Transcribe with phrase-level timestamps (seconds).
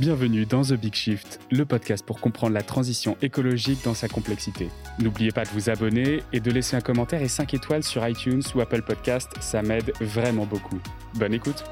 [0.00, 4.68] Bienvenue dans The Big Shift, le podcast pour comprendre la transition écologique dans sa complexité.
[4.98, 8.42] N'oubliez pas de vous abonner et de laisser un commentaire et 5 étoiles sur iTunes
[8.56, 10.80] ou Apple Podcast, ça m'aide vraiment beaucoup.
[11.14, 11.62] Bonne écoute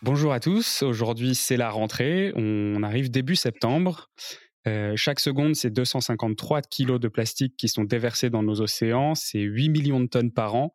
[0.00, 4.08] Bonjour à tous, aujourd'hui c'est la rentrée, on arrive début septembre.
[4.66, 9.40] Euh, chaque seconde, c'est 253 kilos de plastique qui sont déversés dans nos océans, c'est
[9.40, 10.74] 8 millions de tonnes par an.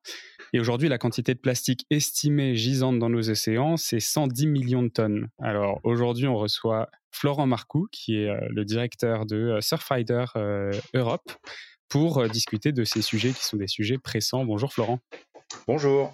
[0.54, 4.90] Et aujourd'hui, la quantité de plastique estimée gisante dans nos océans, c'est 110 millions de
[4.90, 5.30] tonnes.
[5.40, 10.26] Alors aujourd'hui, on reçoit Florent Marcoux, qui est euh, le directeur de euh, Surfrider
[10.93, 11.32] Europe,
[11.88, 14.46] pour discuter de ces sujets qui sont des sujets pressants.
[14.46, 15.00] Bonjour Florent.
[15.68, 16.14] Bonjour.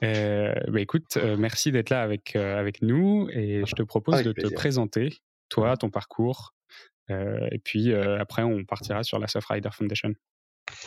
[0.00, 5.18] bah écoute, merci d'être là avec, avec nous et je te propose de te présenter,
[5.48, 6.52] toi, ton parcours,
[7.10, 10.12] euh, et puis euh, après, on partira sur la Rider Foundation.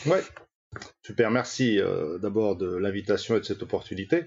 [0.05, 0.21] Ouais,
[1.03, 1.31] super.
[1.31, 4.25] Merci euh, d'abord de l'invitation et de cette opportunité.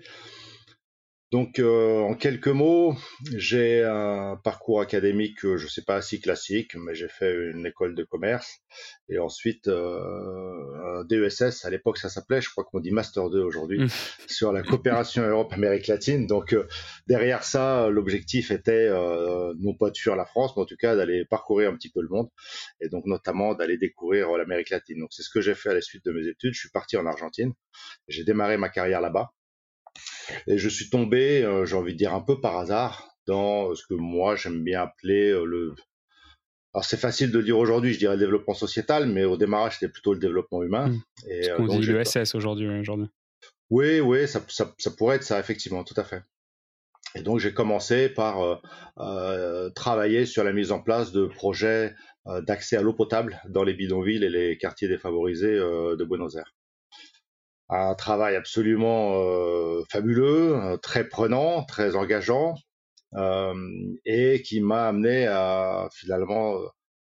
[1.34, 2.95] Donc, euh, en quelques mots,
[3.34, 7.96] j'ai un parcours académique, je ne sais pas si classique, mais j'ai fait une école
[7.96, 8.60] de commerce
[9.09, 11.65] et ensuite euh, un DESS.
[11.65, 13.88] À l'époque, ça s'appelait, je crois qu'on dit Master 2 aujourd'hui, mmh.
[14.29, 16.29] sur la coopération Europe-Amérique latine.
[16.29, 16.68] Donc, euh,
[17.09, 18.88] derrière ça, l'objectif était
[19.59, 22.01] non pas de fuir la France, mais en tout cas d'aller parcourir un petit peu
[22.01, 22.29] le monde
[22.80, 25.01] et donc notamment d'aller découvrir l'Amérique latine.
[25.01, 26.54] Donc, c'est ce que j'ai fait à la suite de mes études.
[26.54, 27.54] Je suis parti en Argentine.
[28.07, 29.32] J'ai démarré ma carrière là-bas.
[30.46, 33.86] Et je suis tombé, euh, j'ai envie de dire un peu par hasard, dans ce
[33.86, 35.74] que moi j'aime bien appeler euh, le.
[36.74, 39.92] Alors c'est facile de dire aujourd'hui, je dirais le développement sociétal, mais au démarrage c'était
[39.92, 40.88] plutôt le développement humain.
[40.88, 41.02] Mmh.
[41.30, 42.68] Et, ce euh, qu'on dit l'ESS aujourd'hui.
[42.68, 43.08] aujourd'hui.
[43.70, 46.22] Oui, oui, ça, ça, ça, pourrait être ça, effectivement, tout à fait.
[47.14, 48.60] Et donc j'ai commencé par
[48.98, 51.95] euh, travailler sur la mise en place de projets
[52.26, 56.54] d'accès à l'eau potable dans les bidonvilles et les quartiers défavorisés de Buenos Aires
[57.68, 62.54] un travail absolument euh, fabuleux, euh, très prenant, très engageant,
[63.15, 63.54] euh,
[64.04, 66.59] et qui m'a amené à finalement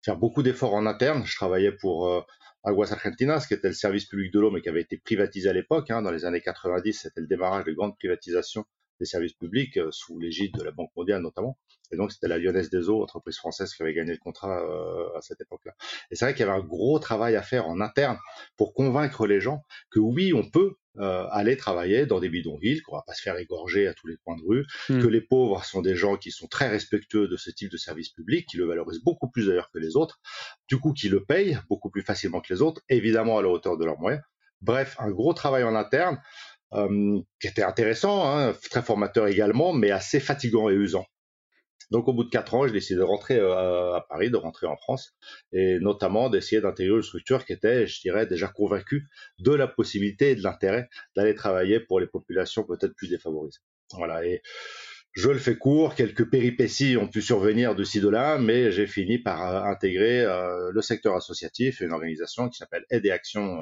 [0.03, 1.23] faire beaucoup d'efforts en interne.
[1.25, 2.25] Je travaillais pour
[2.63, 5.53] Aguas Argentinas, qui était le service public de l'eau, mais qui avait été privatisé à
[5.53, 5.91] l'époque.
[5.91, 8.66] Hein, dans les années 90, c'était le démarrage de grandes privatisations
[9.00, 11.58] des services publics sous l'égide de la Banque mondiale notamment.
[11.91, 15.18] Et donc, c'était la Lyonnaise des Eaux, entreprise française qui avait gagné le contrat euh,
[15.18, 15.74] à cette époque-là.
[16.12, 18.18] Et c'est vrai qu'il y avait un gros travail à faire en interne
[18.57, 22.96] pour convaincre les gens que oui, on peut euh, aller travailler dans des bidonvilles, qu'on
[22.96, 25.02] va pas se faire égorger à tous les coins de rue, hmm.
[25.02, 28.09] que les pauvres sont des gens qui sont très respectueux de ce type de service
[28.09, 30.19] public, qui le valorisent beaucoup plus d'ailleurs que les autres,
[30.68, 33.78] du coup qui le payent beaucoup plus facilement que les autres, évidemment à la hauteur
[33.78, 34.24] de leurs moyens.
[34.62, 39.91] Bref, un gros travail en interne euh, qui était intéressant, hein, très formateur également, mais
[39.91, 41.05] assez fatigant et usant.
[41.91, 44.67] Donc au bout de quatre ans, j'ai décidé de rentrer euh, à Paris, de rentrer
[44.67, 45.16] en France,
[45.53, 49.07] et notamment d'essayer d'intégrer une structure qui était, je dirais, déjà convaincue
[49.39, 53.59] de la possibilité et de l'intérêt d'aller travailler pour les populations peut-être plus défavorisées.
[53.94, 54.25] Voilà.
[54.25, 54.41] Et
[55.13, 58.85] je le fais court, quelques péripéties ont pu survenir de ci de là, mais j'ai
[58.85, 63.11] fini par euh, intégrer euh, le secteur associatif et une organisation qui s'appelle Aide et
[63.11, 63.61] Action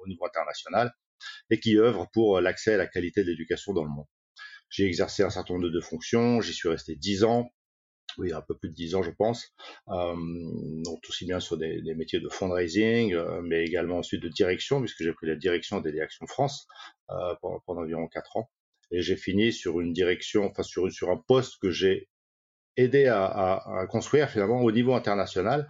[0.00, 0.92] au niveau international
[1.50, 4.06] et qui œuvre pour l'accès à la qualité de l'éducation dans le monde.
[4.70, 7.50] J'ai exercé un certain nombre de fonctions, j'y suis resté dix ans,
[8.18, 9.52] oui, un peu plus de dix ans, je pense.
[9.88, 10.14] Euh,
[10.84, 15.02] donc aussi bien sur des, métiers de fundraising, euh, mais également ensuite de direction, puisque
[15.02, 16.66] j'ai pris la direction des directions France
[17.10, 18.50] euh, pendant, environ quatre ans.
[18.90, 22.08] Et j'ai fini sur une direction, enfin sur, un poste que j'ai
[22.76, 25.68] aidé à, construire finalement au niveau international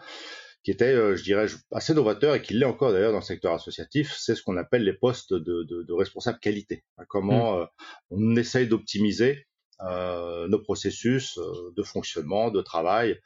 [0.64, 3.52] qui était, euh, je dirais, assez novateur et qui l'est encore d'ailleurs dans le secteur
[3.52, 6.84] associatif, c'est ce qu'on appelle les postes de, de, de responsable qualité.
[6.96, 7.62] Hein, comment mmh.
[7.62, 7.66] euh,
[8.10, 9.46] on essaye d'optimiser
[9.82, 11.38] euh, nos processus
[11.76, 13.20] de fonctionnement, de travail,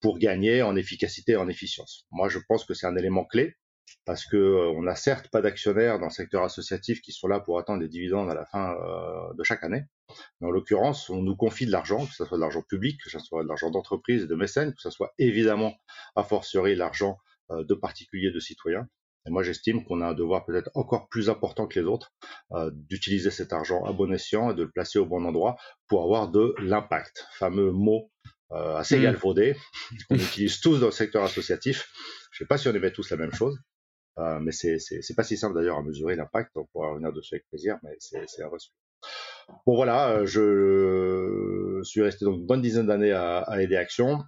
[0.00, 2.06] pour gagner en efficacité et en efficience.
[2.12, 3.56] Moi, je pense que c'est un élément clé
[4.04, 7.40] parce que euh, on n'a certes pas d'actionnaires dans le secteur associatif qui sont là
[7.40, 9.84] pour attendre des dividendes à la fin euh, de chaque année.
[10.40, 13.10] Mais en l'occurrence, on nous confie de l'argent, que ce soit de l'argent public, que
[13.10, 15.74] ce soit de l'argent d'entreprise et de mécènes, que ce soit évidemment
[16.16, 17.18] a fortiori l'argent
[17.50, 18.88] euh, de particuliers, de citoyens.
[19.26, 22.10] Et moi, j'estime qu'on a un devoir peut-être encore plus important que les autres
[22.72, 25.56] d'utiliser cet argent à bon escient et de le placer au bon endroit
[25.88, 27.26] pour avoir de l'impact.
[27.32, 28.10] Fameux mot
[28.48, 29.02] assez mmh.
[29.02, 29.56] galvaudé
[30.08, 31.92] qu'on utilise tous dans le secteur associatif.
[32.32, 33.60] Je ne sais pas si on aimait tous la même chose,
[34.20, 36.52] euh, mais c'est pas si simple d'ailleurs à mesurer l'impact.
[36.56, 38.70] On pourra revenir dessus avec plaisir, mais c'est un reçu.
[39.66, 44.22] Bon voilà, euh, je suis resté donc une bonne dizaine d'années à, à aider Action.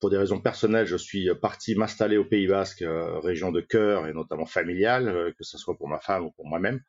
[0.00, 4.06] Pour des raisons personnelles, je suis parti m'installer au Pays Basque, euh, région de cœur
[4.06, 6.80] et notamment familiale, que ce soit pour ma femme ou pour moi-même.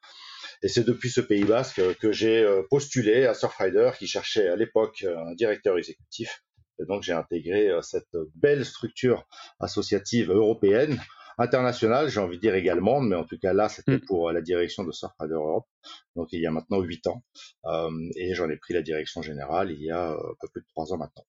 [0.63, 5.03] Et c'est depuis ce Pays Basque que j'ai postulé à Surfrider, qui cherchait à l'époque
[5.03, 6.43] un directeur exécutif.
[6.79, 9.25] Et donc j'ai intégré cette belle structure
[9.59, 10.99] associative européenne
[11.37, 14.05] international, j'ai envie de dire également, mais en tout cas là, c'était Mm.
[14.07, 15.67] pour la direction de Surfrider Europe,
[16.15, 17.23] donc il y a maintenant huit ans,
[17.65, 20.61] euh, et j'en ai pris la direction générale il y a euh, un peu plus
[20.61, 21.25] de trois ans maintenant.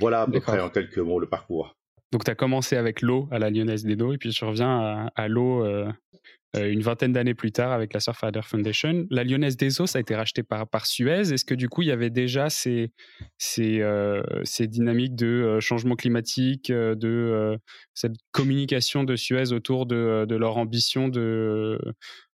[0.00, 1.76] Voilà à peu près en quelques mots le parcours.
[2.12, 4.78] Donc, tu as commencé avec l'eau à la Lyonnaise des Dos et puis tu reviens
[4.78, 5.90] à, à l'eau euh,
[6.56, 9.06] euh, une vingtaine d'années plus tard avec la Surfrider Foundation.
[9.10, 11.32] La Lyonnaise des Eaux, ça a été racheté par, par Suez.
[11.32, 12.92] Est-ce que du coup, il y avait déjà ces,
[13.38, 17.58] ces, euh, ces dynamiques de changement climatique, de
[17.94, 21.78] cette communication de Suez autour de, de leur ambition de,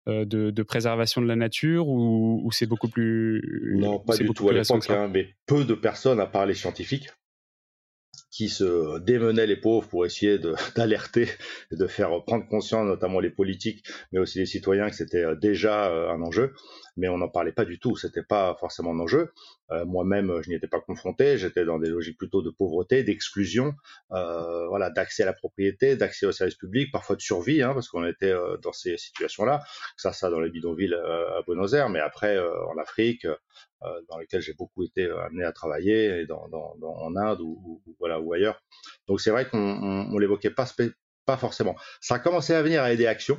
[0.07, 3.75] de, de préservation de la nature ou, ou c'est beaucoup plus.
[3.75, 7.09] Non, pas du tout à l'époque, hein, mais peu de personnes, à part les scientifiques,
[8.31, 10.39] qui se démenaient les pauvres pour essayer
[10.75, 11.29] d'alerter
[11.71, 15.35] et de faire prendre conscience, notamment les politiques, mais aussi les citoyens, que c'était euh,
[15.35, 16.53] déjà euh, un enjeu.
[16.97, 19.33] Mais on n'en parlait pas du tout, c'était pas forcément un enjeu.
[19.71, 23.73] Euh, Moi-même, je n'y étais pas confronté, j'étais dans des logiques plutôt de pauvreté, d'exclusion,
[24.09, 28.05] voilà, d'accès à la propriété, d'accès aux services publics, parfois de survie, hein, parce qu'on
[28.05, 29.63] était dans ces situations-là.
[29.97, 33.27] Ça, ça dans les bidonvilles à Buenos Aires, mais après en Afrique,
[34.09, 37.81] dans lesquels j'ai beaucoup été euh, amené à travailler, en Inde ou,
[38.33, 38.61] ailleurs.
[39.07, 40.51] Donc c'est vrai qu'on on, on l'évoquait
[41.25, 41.75] pas forcément.
[42.01, 43.37] Ça a commencé à venir à aider Action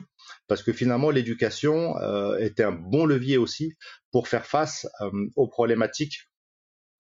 [0.48, 3.75] parce que finalement l'éducation euh, était un bon levier aussi
[4.10, 6.28] pour faire face euh, aux problématiques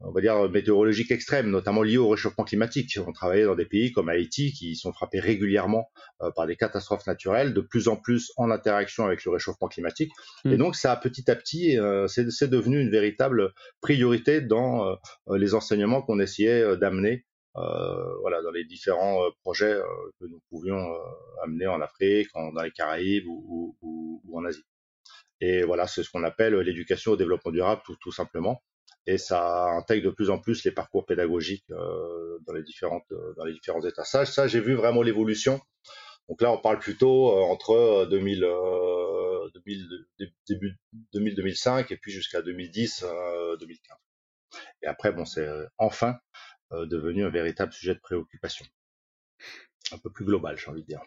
[0.00, 2.98] on va dire météorologiques extrêmes, notamment liées au réchauffement climatique.
[3.06, 5.88] On travaillait dans des pays comme Haïti qui sont frappés régulièrement
[6.22, 10.12] euh, par des catastrophes naturelles, de plus en plus en interaction avec le réchauffement climatique.
[10.44, 10.52] Mm.
[10.52, 14.94] Et donc ça a petit à petit, euh, c'est devenu une véritable priorité dans euh,
[15.36, 17.24] les enseignements qu'on essayait d'amener.
[18.20, 19.80] voilà, dans les différents projets
[20.20, 20.84] que nous pouvions
[21.42, 24.62] amener en Afrique, en- dans les Caraïbes ou, ou- ou- ou en Asie.
[25.40, 28.62] Et voilà, c'est ce qu'on appelle l'éducation au développement durable, tout, tout simplement.
[29.06, 33.34] Et ça intègre de plus en plus les parcours pédagogiques euh, dans les différentes euh,
[33.36, 34.04] dans les différents états.
[34.04, 35.60] Ça, j'ai vu vraiment l'évolution.
[36.28, 39.88] Donc là, on parle plutôt euh, entre euh, 2000, euh, 2000
[40.18, 40.76] dé- début
[41.14, 43.04] 2000-2005 et puis jusqu'à 2010-2015.
[44.82, 45.48] Et après, bon, c'est
[45.78, 46.18] enfin
[46.72, 48.66] devenu un véritable sujet de préoccupation,
[49.92, 51.00] un peu plus global, j'ai envie de dire.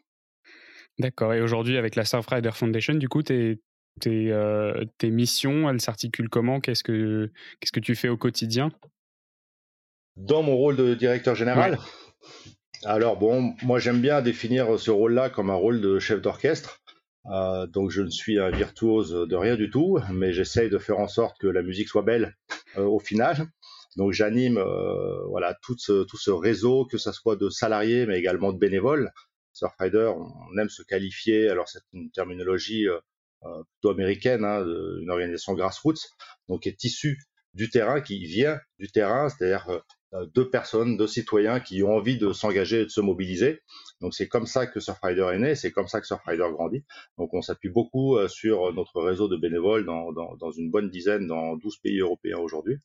[1.00, 1.34] D'accord.
[1.34, 3.62] Et aujourd'hui, avec la Surfrider Foundation, du coup, tes,
[4.00, 6.60] tes, euh, tes missions, elles s'articulent comment?
[6.60, 8.72] Qu'est-ce que Qu'est-ce que tu fais au quotidien?
[10.16, 11.78] Dans mon rôle de directeur général,
[12.84, 16.82] alors bon, moi j'aime bien définir ce rôle-là comme un rôle de chef d'orchestre.
[17.32, 21.00] Euh, donc je ne suis un virtuose de rien du tout, mais j'essaye de faire
[21.00, 22.36] en sorte que la musique soit belle
[22.78, 23.48] euh, au final.
[23.98, 28.18] Donc j'anime euh, voilà tout ce, tout ce réseau, que ce soit de salariés, mais
[28.18, 29.12] également de bénévoles.
[29.54, 33.00] Surfrider, on aime se qualifier, alors c'est une terminologie euh, euh,
[33.42, 36.10] plutôt américaine, hein, de- une organisation grassroots,
[36.48, 37.20] donc qui est issue
[37.54, 39.68] du terrain, qui vient du terrain, c'est-à-dire
[40.14, 43.62] euh, deux personnes, deux citoyens qui ont envie de s'engager et de se mobiliser.
[44.02, 46.84] Donc c'est comme ça que Surfrider est né, c'est comme ça que Surfrider grandit.
[47.18, 50.90] Donc on s'appuie beaucoup euh, sur notre réseau de bénévoles dans, dans, dans une bonne
[50.90, 52.78] dizaine, dans 12 pays européens aujourd'hui.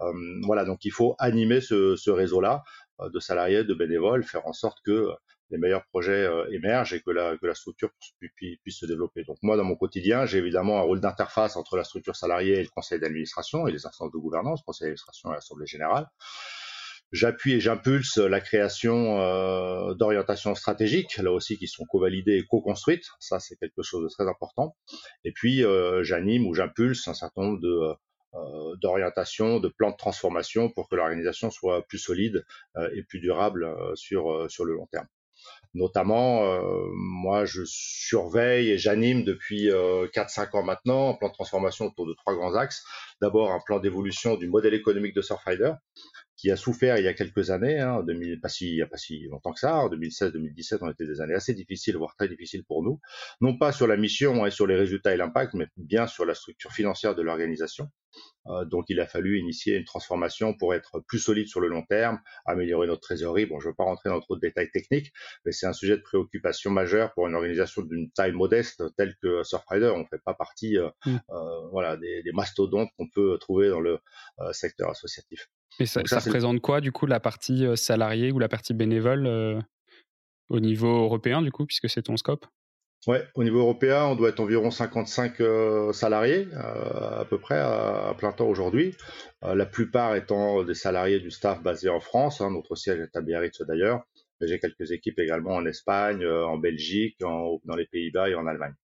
[0.00, 0.12] Euh,
[0.44, 2.62] voilà, donc il faut animer ce, ce réseau-là
[3.00, 5.12] euh, de salariés, de bénévoles, faire en sorte que euh,
[5.50, 7.90] les meilleurs projets euh, émergent et que la, structure
[8.36, 9.24] puisse, se développer.
[9.24, 12.62] Donc moi, dans mon quotidien, j'ai évidemment un rôle d'interface entre la structure salariée et
[12.62, 16.06] le conseil d'administration et les instances de gouvernance, conseil d'administration et l'assemblée générale.
[17.10, 23.06] J'appuie et j'impulse la création euh, d'orientations stratégiques, là aussi qui sont co-validées et co-construites.
[23.18, 24.76] Ça, c'est quelque chose de très important.
[25.24, 27.94] Et puis, euh, j'anime ou j'impulse un certain nombre de
[28.82, 32.44] d'orientation, de plans de transformation pour que l'organisation soit plus solide
[32.92, 35.08] et plus durable sur le long terme.
[35.74, 41.34] Notamment, euh, moi, je surveille et j'anime depuis euh, 4-5 ans maintenant un plan de
[41.34, 42.84] transformation autour de trois grands axes.
[43.20, 45.72] D'abord, un plan d'évolution du modèle économique de Surfrider,
[46.38, 48.96] qui a souffert il y a quelques années, hein, en 2000, pas si, a pas
[48.96, 52.64] si longtemps que ça, en 2016-2017 ont été des années assez difficiles, voire très difficiles
[52.64, 53.00] pour nous,
[53.40, 56.34] non pas sur la mission et sur les résultats et l'impact, mais bien sur la
[56.34, 57.88] structure financière de l'organisation.
[58.48, 61.82] Euh, donc il a fallu initier une transformation pour être plus solide sur le long
[61.82, 63.46] terme, améliorer notre trésorerie.
[63.46, 65.12] Bon, je ne veux pas rentrer dans trop de détails techniques,
[65.44, 69.42] mais c'est un sujet de préoccupation majeur pour une organisation d'une taille modeste telle que
[69.42, 69.92] Surfrider.
[69.94, 71.16] On ne fait pas partie euh, Mm.
[71.30, 73.98] euh, voilà, des, des mastodontes qu'on peut trouver dans le
[74.40, 75.48] euh, secteur associatif.
[75.78, 79.62] Et ça, ça représente quoi, du coup, la partie salariée ou la partie bénévole
[80.48, 82.46] au niveau européen, du coup, puisque c'est ton scope?
[83.06, 87.56] Ouais, au niveau européen, on doit être environ 55 euh, salariés euh, à peu près
[87.58, 88.94] à, plein temps aujourd'hui.
[89.44, 92.40] Euh, la plupart étant des salariés du staff basé en France.
[92.40, 94.02] hein, notre siège est à Biarritz d'ailleurs.
[94.40, 98.46] Mais J'ai quelques équipes également en Espagne, en Belgique, en- dans les Pays-Bas et en
[98.46, 98.74] Allemagne.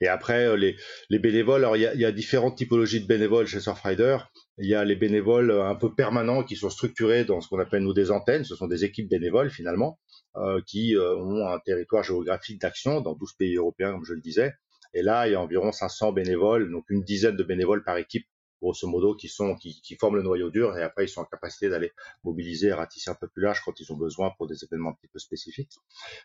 [0.00, 0.76] Et après, les,
[1.10, 4.18] les bénévoles, alors il y a, différentes typologies de bénévoles chez Surfrider.
[4.58, 7.82] Il y a les bénévoles un peu permanents qui sont structurés dans ce qu'on appelle
[7.82, 8.44] nous des antennes.
[8.44, 9.98] Ce sont des équipes bénévoles finalement
[10.36, 14.20] euh, qui euh, ont un territoire géographique d'action dans 12 pays européens, comme je le
[14.20, 14.54] disais.
[14.94, 18.26] Et là, il y a environ 500 bénévoles, donc une dizaine de bénévoles par équipe
[18.60, 21.68] grosso modo, qui, sont, qui, forment le noyau dur et après ils sont en capacité
[21.68, 21.92] d'aller
[22.24, 24.94] mobiliser et ratisser un peu plus large quand ils ont besoin pour des événements un
[24.94, 25.72] petit peu spécifiques.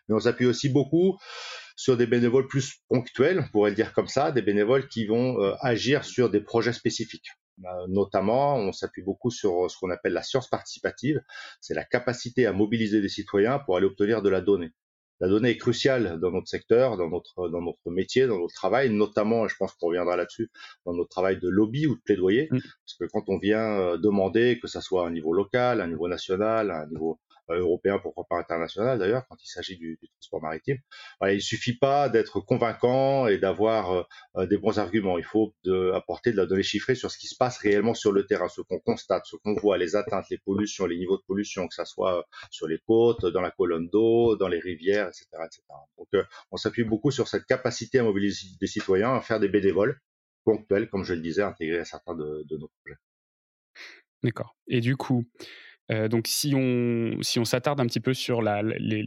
[0.08, 1.18] Mais on s'appuie aussi beaucoup
[1.76, 5.40] sur des bénévoles plus ponctuels, on pourrait le dire comme ça, des bénévoles qui vont
[5.40, 7.28] euh, agir sur des projets spécifiques.
[7.64, 11.20] Euh, notamment, on s'appuie beaucoup sur ce qu'on appelle la science participative,
[11.60, 14.72] c'est la capacité à mobiliser des citoyens pour aller obtenir de la donnée
[15.22, 18.90] la donnée est cruciale dans notre secteur, dans notre, dans notre métier, dans notre travail,
[18.90, 20.50] notamment, je pense qu'on reviendra là-dessus,
[20.84, 22.58] dans notre travail de lobby ou de plaidoyer, mm.
[22.58, 25.84] parce que quand on vient euh, demander, que ça soit à un niveau local, à
[25.84, 29.98] un niveau national, à un niveau européen, pourquoi pas international d'ailleurs, quand il s'agit du,
[30.00, 30.78] du, transport maritime.
[31.28, 34.02] Il suffit pas d'être convaincant et d'avoir euh,
[34.36, 35.18] euh, des bons arguments.
[35.18, 38.12] Il faut de, apporter de la donnée chiffrée sur ce qui se passe réellement sur
[38.12, 41.22] le terrain, ce qu'on constate, ce qu'on voit, les atteintes, les pollutions, les niveaux de
[41.26, 45.26] pollution, que ça soit sur les côtes, dans la colonne d'eau, dans les rivières, etc.
[45.44, 45.62] etc.
[45.98, 46.08] Donc,
[46.50, 50.00] on s'appuie beaucoup sur cette capacité à mobiliser des citoyens, à faire des bénévoles
[50.44, 52.98] ponctuels, comme je le disais, intégrés à certains de, de nos projets.
[54.22, 54.56] D'accord.
[54.68, 55.24] Et du coup,
[55.92, 59.02] euh, donc si on si on s'attarde un petit peu sur la, les,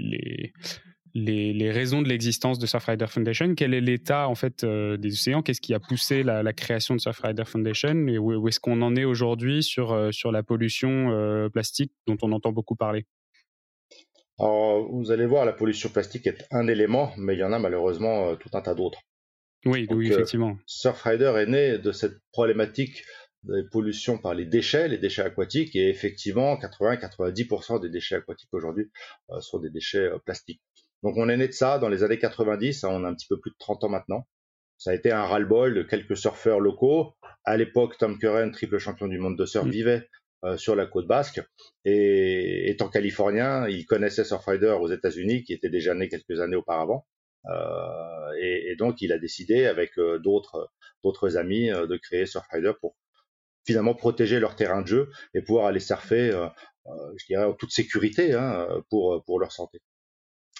[1.13, 5.13] les, les, raisons de l'existence de Surfrider Foundation, quel est l'état en fait euh, des
[5.13, 5.41] océans?
[5.41, 8.07] Qu'est-ce qui a poussé la, la, création de Surfrider Foundation?
[8.07, 12.31] Et où, est-ce qu'on en est aujourd'hui sur euh, sur la pollution plastique dont on
[12.31, 13.05] entend beaucoup parler?
[14.37, 17.59] Alors, vous allez voir, la pollution plastique est un élément, mais il y en a
[17.59, 18.99] malheureusement tout un tas d'autres.
[19.65, 20.57] Oui, oui, effectivement.
[20.65, 23.03] Surfrider est né de cette problématique
[23.47, 28.89] des pollutions par les déchets, les déchets aquatiques, et effectivement, 80-90% des déchets aquatiques aujourd'hui
[29.31, 30.61] euh, sont des déchets euh, plastiques.
[31.03, 33.27] Donc on est né de ça dans les années 90, hein, on a un petit
[33.27, 34.27] peu plus de 30 ans maintenant.
[34.77, 37.13] Ça a été un ras-le-bol de quelques surfeurs locaux.
[37.45, 39.69] À l'époque, Tom Curran, triple champion du monde de surf, mm.
[39.69, 40.09] vivait
[40.43, 41.41] euh, sur la côte basque.
[41.85, 47.05] Et étant californien, il connaissait Surfrider aux États-Unis, qui était déjà né quelques années auparavant.
[47.45, 49.91] Euh, et, et, donc, il a décidé, avec
[50.23, 50.71] d'autres
[51.03, 52.95] d'autres amis, de créer Surfrider pour
[53.65, 56.47] finalement protéger leur terrain de jeu et pouvoir aller surfer, euh,
[56.87, 59.79] euh, je dirais, en toute sécurité hein, pour, pour leur santé.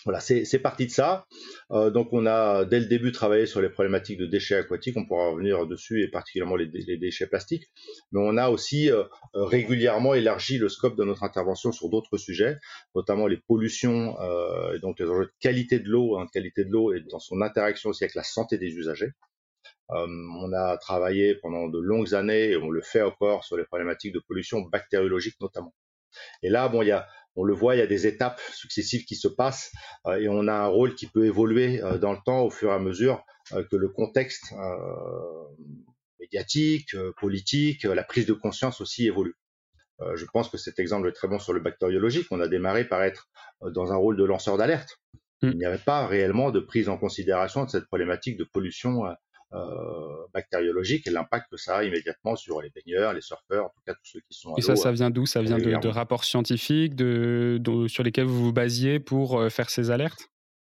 [0.05, 1.25] Voilà, c'est parti de ça.
[1.71, 5.05] Euh, donc on a dès le début travaillé sur les problématiques de déchets aquatiques, on
[5.07, 7.71] pourra revenir dessus et particulièrement les, les déchets plastiques.
[8.11, 12.59] Mais on a aussi euh, régulièrement élargi le scope de notre intervention sur d'autres sujets,
[12.93, 16.69] notamment les pollutions euh, et donc les enjeux de qualité de l'eau, hein, qualité de
[16.69, 19.13] l'eau et dans son interaction aussi avec la santé des usagers.
[19.91, 20.07] Euh,
[20.39, 24.13] on a travaillé pendant de longues années, et on le fait encore, sur les problématiques
[24.13, 25.73] de pollution bactériologique notamment.
[26.41, 29.05] Et là, bon, il y a, on le voit, il y a des étapes successives
[29.05, 29.71] qui se passent
[30.07, 32.71] euh, et on a un rôle qui peut évoluer euh, dans le temps au fur
[32.71, 33.23] et à mesure
[33.69, 34.55] que le contexte
[36.19, 39.35] médiatique, politique, la prise de conscience aussi évolue.
[40.15, 42.25] je pense que cet exemple est très bon sur le bactériologique.
[42.31, 43.29] On a démarré par être
[43.61, 44.97] dans un rôle de lanceur d'alerte.
[45.43, 45.49] Mm.
[45.51, 49.03] Il n'y avait pas réellement de prise en considération de cette problématique de pollution
[49.55, 53.81] euh, bactériologique et l'impact que ça a immédiatement sur les baigneurs, les surfeurs, en tout
[53.85, 54.53] cas tous ceux qui sont.
[54.53, 55.25] À et ça, ça vient d'où?
[55.25, 59.91] Ça vient de, rapports scientifiques de, sur lesquels vous vous basiez pour euh, faire ces
[59.91, 60.29] alertes?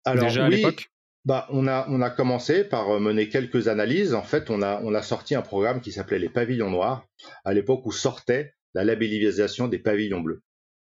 [0.05, 0.89] Alors, Déjà à l'époque?
[1.25, 4.13] bah, on, a, on a commencé par euh, mener quelques analyses.
[4.13, 7.05] En fait, on a, on a sorti un programme qui s'appelait les pavillons noirs,
[7.43, 10.41] à l'époque où sortait la labellisation des pavillons bleus.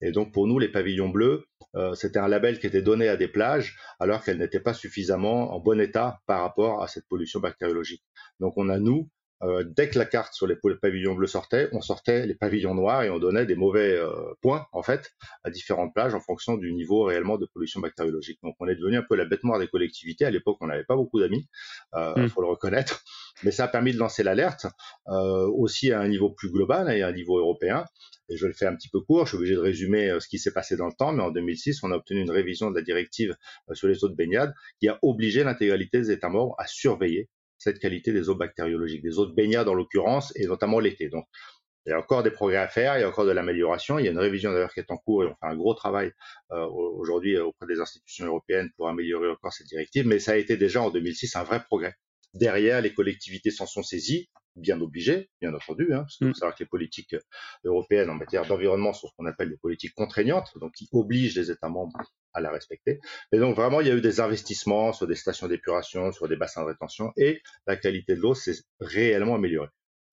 [0.01, 3.17] Et donc pour nous, les pavillons bleus, euh, c'était un label qui était donné à
[3.17, 7.41] des plages alors qu'elles n'étaient pas suffisamment en bon état par rapport à cette pollution
[7.41, 8.05] bactériologique.
[8.41, 9.09] Donc on a nous,
[9.43, 13.03] euh, dès que la carte sur les pavillons bleus sortait, on sortait les pavillons noirs
[13.03, 15.13] et on donnait des mauvais euh, points en fait
[15.45, 18.39] à différentes plages en fonction du niveau réellement de pollution bactériologique.
[18.43, 20.25] Donc on est devenu un peu la bête noire des collectivités.
[20.25, 21.49] À l'époque, on n'avait pas beaucoup d'amis,
[21.97, 22.29] il mmh.
[22.29, 23.03] faut le reconnaître,
[23.45, 24.67] mais ça a permis de lancer l'alerte
[25.07, 27.85] aussi à un niveau plus global et à un niveau européen
[28.29, 30.29] et je le fais un petit peu court, je suis obligé de résumer euh, ce
[30.29, 32.77] qui s'est passé dans le temps, mais en 2006, on a obtenu une révision de
[32.77, 33.35] la directive
[33.71, 37.29] euh, sur les eaux de baignade qui a obligé l'intégralité des États membres à surveiller
[37.59, 41.09] cette qualité des eaux bactériologiques, des eaux de baignade en l'occurrence, et notamment l'été.
[41.09, 41.27] Donc,
[41.87, 43.99] il y a encore des progrès à faire, il y a encore de l'amélioration.
[43.99, 45.73] Il y a une révision d'ailleurs qui est en cours et on fait un gros
[45.73, 46.13] travail
[46.53, 50.07] euh, aujourd'hui auprès des institutions européennes pour améliorer encore cette directive.
[50.07, 51.95] Mais ça a été déjà en 2006 un vrai progrès.
[52.35, 56.35] Derrière, les collectivités s'en sont saisies, bien obligées, bien entendu, hein, parce qu'il faut mm.
[56.35, 57.17] savoir que les politiques
[57.65, 61.51] européennes en matière d'environnement sont ce qu'on appelle des politiques contraignantes, donc qui obligent les
[61.51, 61.97] États membres
[62.35, 63.01] à la respecter.
[63.33, 66.37] Et donc vraiment, il y a eu des investissements sur des stations d'épuration, sur des
[66.37, 69.71] bassins de rétention, et la qualité de l'eau s'est réellement améliorée.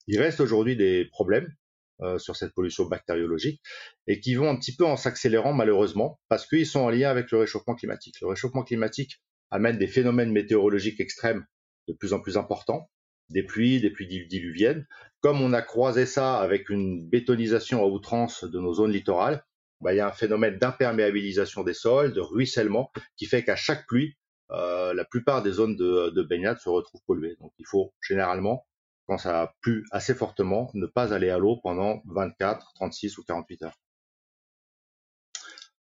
[0.08, 1.54] Il reste aujourd'hui des problèmes
[2.02, 3.62] euh, sur cette pollution bactériologique
[4.08, 7.32] et qui vont un petit peu en s'accélérant malheureusement parce qu'ils sont en lien avec
[7.32, 8.20] le réchauffement climatique.
[8.22, 11.46] Le réchauffement climatique amène des phénomènes météorologiques extrêmes
[11.88, 12.90] de plus en plus importants,
[13.30, 14.88] des pluies, des pluies diluviennes.
[15.22, 19.44] Comme on a croisé ça avec une bétonisation à outrance de nos zones littorales,
[19.82, 23.86] bah, il y a un phénomène d'imperméabilisation des sols, de ruissellement, qui fait qu'à chaque
[23.88, 24.18] pluie,
[24.52, 27.36] euh, la plupart des zones de, de, baignade se retrouvent polluées.
[27.40, 28.66] Donc il faut généralement,
[29.08, 33.64] quand ça plu assez fortement, ne pas aller à l'eau pendant 24, 36 ou 48
[33.64, 33.80] heures.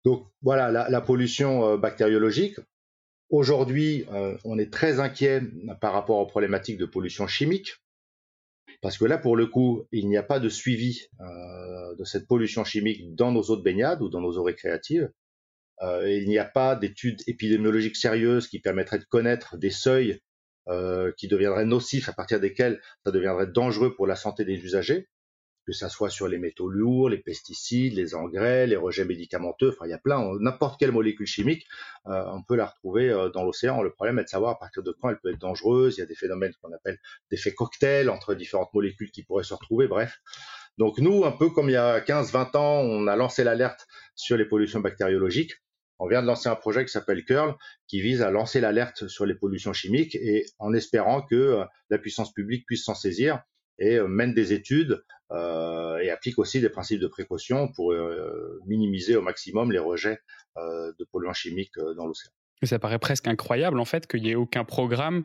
[0.04, 2.58] Donc voilà la, la pollution euh, bactériologique.
[3.32, 5.40] Aujourd'hui, euh, on est très inquiet
[5.80, 7.78] par rapport aux problématiques de pollution chimique,
[8.82, 12.28] parce que là, pour le coup, il n'y a pas de suivi euh, de cette
[12.28, 15.10] pollution chimique dans nos eaux de baignade ou dans nos eaux récréatives.
[15.80, 20.20] Euh, il n'y a pas d'études épidémiologiques sérieuses qui permettraient de connaître des seuils
[21.16, 25.08] qui deviendraient nocifs, à partir desquels ça deviendrait dangereux pour la santé des usagers
[25.66, 29.86] que ça soit sur les métaux lourds, les pesticides, les engrais, les rejets médicamenteux, enfin
[29.86, 31.66] il y a plein, n'importe quelle molécule chimique,
[32.06, 33.82] euh, on peut la retrouver euh, dans l'océan.
[33.82, 35.96] Le problème est de savoir à partir de quand elle peut être dangereuse.
[35.96, 36.98] Il y a des phénomènes qu'on appelle
[37.30, 40.18] d'effets cocktail entre différentes molécules qui pourraient se retrouver, bref.
[40.78, 44.36] Donc nous, un peu comme il y a 15-20 ans, on a lancé l'alerte sur
[44.36, 45.52] les pollutions bactériologiques.
[45.98, 47.54] On vient de lancer un projet qui s'appelle Curl,
[47.86, 51.98] qui vise à lancer l'alerte sur les pollutions chimiques et en espérant que euh, la
[51.98, 53.42] puissance publique puisse s'en saisir
[53.78, 59.22] et mène des études et applique aussi des principes de précaution pour euh, minimiser au
[59.22, 60.18] maximum les rejets
[60.56, 62.30] de polluants chimiques dans l'océan.
[62.64, 65.24] Ça paraît presque incroyable en fait qu'il n'y ait aucun programme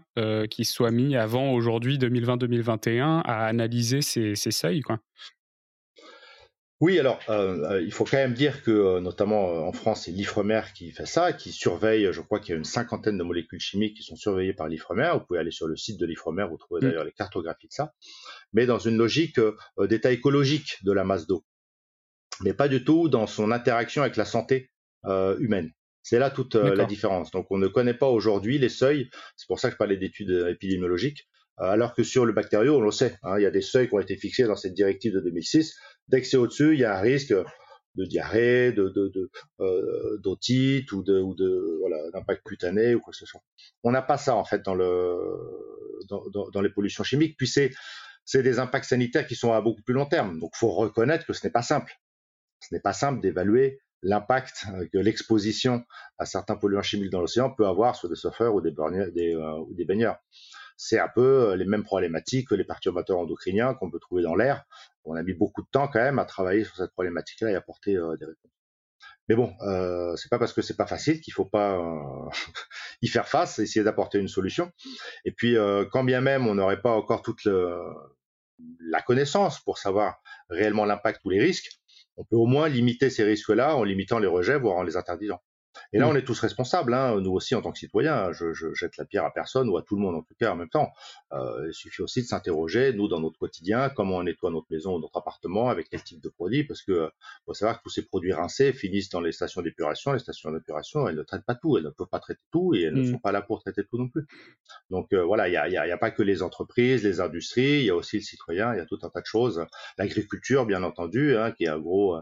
[0.50, 4.82] qui soit mis avant aujourd'hui 2020-2021 à analyser ces, ces seuils.
[4.82, 5.00] Quoi.
[6.80, 10.12] Oui, alors euh, euh, il faut quand même dire que euh, notamment en France, c'est
[10.12, 13.60] l'Ifremer qui fait ça, qui surveille, je crois qu'il y a une cinquantaine de molécules
[13.60, 15.10] chimiques qui sont surveillées par l'Ifremer.
[15.16, 16.84] Vous pouvez aller sur le site de l'Ifremer, vous trouvez mm.
[16.84, 17.94] d'ailleurs les cartographies de ça,
[18.54, 19.40] mais dans une logique
[19.80, 21.44] d'état écologique de la masse d'eau,
[22.42, 24.70] mais pas du tout dans son interaction avec la santé
[25.40, 25.72] humaine.
[26.04, 27.32] C'est là toute la différence.
[27.32, 30.48] Donc on ne connaît pas aujourd'hui les seuils, c'est pour ça que je parlais d'études
[30.50, 33.88] épidémiologiques, alors que sur le bactério, on le sait, hein, il y a des seuils
[33.88, 35.76] qui ont été fixés dans cette directive de 2006
[36.08, 37.34] Dès que c'est au-dessus, il y a un risque
[37.98, 38.94] de diarrhée, de,
[39.60, 40.18] euh,
[40.94, 41.36] ou
[42.14, 43.42] d'impact cutané ou quoi que ce soit.
[43.84, 45.18] On n'a pas ça en fait dans le
[46.08, 47.36] dans, dans, les pollutions chimiques.
[47.38, 47.72] Puis c'est
[48.24, 50.40] c'est des impacts sanitaires qui sont à beaucoup plus long terme.
[50.40, 51.94] Donc, faut reconnaître que ce n'est pas simple.
[52.60, 55.84] Ce n'est pas simple d'évaluer l'impact que l'exposition
[56.20, 59.86] à certains polluants chimiques dans l'océan peut avoir sur des surfeurs ou euh, ou des
[59.86, 60.18] baigneurs
[60.78, 64.64] c'est un peu les mêmes problématiques que les perturbateurs endocriniens qu'on peut trouver dans l'air.
[65.08, 67.60] On a mis beaucoup de temps quand même à travailler sur cette problématique-là et à
[67.60, 68.52] apporter euh, des réponses.
[69.30, 72.30] Mais bon, euh, c'est pas parce que c'est pas facile qu'il faut pas euh,
[73.02, 74.72] y faire face, essayer d'apporter une solution.
[75.26, 75.56] Et puis,
[75.92, 81.30] quand bien même on n'aurait pas encore toute la connaissance pour savoir réellement l'impact ou
[81.30, 81.70] les risques,
[82.16, 85.42] on peut au moins limiter ces risques-là en limitant les rejets, voire en les interdisant.
[85.94, 88.32] Et là, on est tous responsables, hein, nous aussi en tant que citoyens.
[88.32, 90.52] Je, je, jette la pierre à personne ou à tout le monde en tout cas
[90.52, 90.92] en même temps.
[91.34, 94.96] Euh, il suffit aussi de s'interroger, nous, dans notre quotidien, comment on nettoie notre maison
[94.96, 97.10] ou notre appartement, avec quel type de produit, parce que
[97.46, 100.14] faut savoir que tous ces produits rincés finissent dans les stations d'épuration.
[100.14, 102.84] Les stations d'épuration, elles ne traitent pas tout, elles ne peuvent pas traiter tout et
[102.84, 103.12] elles ne mmh.
[103.12, 104.26] sont pas là pour traiter tout non plus.
[104.90, 107.22] Donc euh, voilà, il n'y a, y a, y a, pas que les entreprises, les
[107.22, 109.66] industries, il y a aussi le citoyen, il y a tout un tas de choses.
[109.98, 112.18] L'agriculture, bien entendu, hein, qui est un gros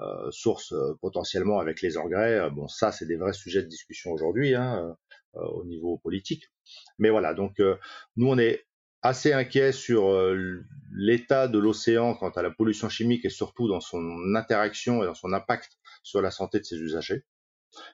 [0.00, 2.38] euh, source euh, potentiellement avec les engrais.
[2.38, 4.96] Euh, bon, ça, c'est des vrais sujets de discussion aujourd'hui hein,
[5.34, 6.50] au niveau politique.
[6.98, 7.60] Mais voilà, donc
[8.16, 8.66] nous, on est
[9.02, 10.14] assez inquiet sur
[10.92, 15.14] l'état de l'océan quant à la pollution chimique et surtout dans son interaction et dans
[15.14, 17.24] son impact sur la santé de ses usagers.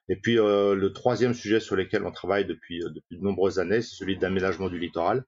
[0.09, 3.95] Et puis le troisième sujet sur lequel on travaille depuis, depuis de nombreuses années, c'est
[3.95, 5.25] celui d'aménagement du littoral.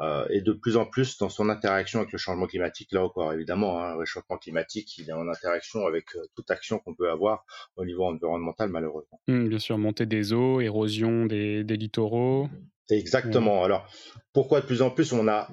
[0.00, 2.90] Euh, et de plus en plus dans son interaction avec le changement climatique.
[2.92, 6.78] Là encore, évidemment, hein, le réchauffement climatique, il est en interaction avec euh, toute action
[6.78, 7.44] qu'on peut avoir
[7.76, 9.20] au niveau environnemental, malheureusement.
[9.28, 12.48] Mmh, bien sûr, montée des eaux, érosion des, littoraux.
[12.88, 13.62] Exactement.
[13.62, 13.86] Alors,
[14.32, 15.50] pourquoi de plus en plus on a,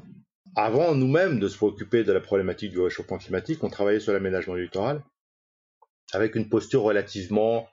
[0.56, 4.56] avant nous-mêmes de se préoccuper de la problématique du réchauffement climatique, on travaillait sur l'aménagement
[4.56, 5.04] du littoral
[6.14, 7.68] avec une posture relativement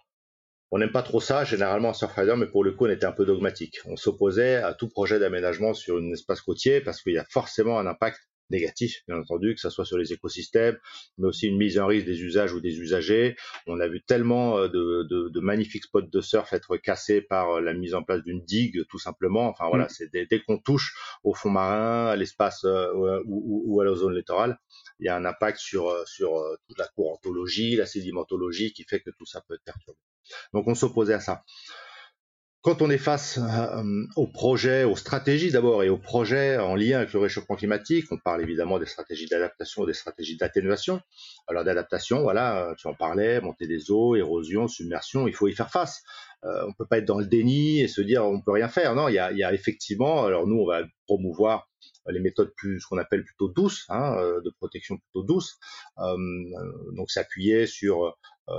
[0.75, 3.13] on n'aime pas trop ça, généralement en Surfrider, mais pour le coup, on était un
[3.13, 3.79] peu dogmatique.
[3.87, 7.79] On s'opposait à tout projet d'aménagement sur un espace côtier parce qu'il y a forcément
[7.79, 8.19] un impact
[8.51, 10.79] négatif, bien entendu, que ce soit sur les écosystèmes,
[11.19, 13.37] mais aussi une mise en risque des usages ou des usagers.
[13.67, 17.75] On a vu tellement euh, de, magnifiques spots de surf être cassés par euh, la
[17.75, 19.49] mise en place d'une digue, tout simplement.
[19.49, 19.89] Enfin voilà, mm.
[19.91, 24.59] c'est dès, qu'on touche au fond marin, à l'espace euh, ou, à la zone littorale,
[25.01, 29.11] il y a un impact sur, sur toute la courantologie, la sédimentologie, qui fait que
[29.11, 29.99] tout ça peut être perturbé.
[30.53, 31.45] Donc on s'opposait à ça.
[32.65, 36.97] Quand on est face euh, aux projets, aux stratégies d'abord et aux projets en lien
[36.97, 41.03] avec le réchauffement climatique, on parle évidemment des stratégies d'adaptation, des stratégies d'atténuation.
[41.47, 45.71] Alors d'adaptation, voilà, tu en parlais, montée des eaux, érosion, submersion, il faut y faire
[45.71, 46.03] face.
[46.43, 48.95] on peut pas être dans le déni et se dire on peut rien faire.
[48.95, 50.25] Non, il y a effectivement.
[50.25, 51.69] Alors nous, on va promouvoir
[52.09, 55.59] les méthodes plus ce qu'on appelle plutôt douces, hein, de protection plutôt douce.
[55.97, 58.17] donc s'appuyer sur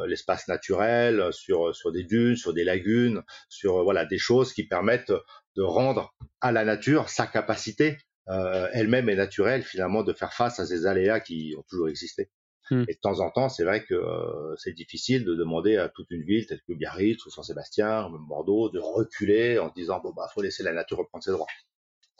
[0.08, 5.14] l'espace naturel, sur sur des dunes, sur des lagunes, sur voilà des choses qui permettent
[5.56, 7.98] de rendre à la nature sa capacité
[8.30, 12.30] euh, elle-même est naturelle finalement de faire face à ces aléas qui ont toujours existé.
[12.72, 12.84] Hmm.
[12.88, 16.10] Et de temps en temps, c'est vrai que euh, c'est difficile de demander à toute
[16.10, 20.28] une ville telle que Biarritz ou Saint-Sébastien, même Bordeaux, de reculer en disant bon bah
[20.34, 21.46] faut laisser la nature reprendre ses droits.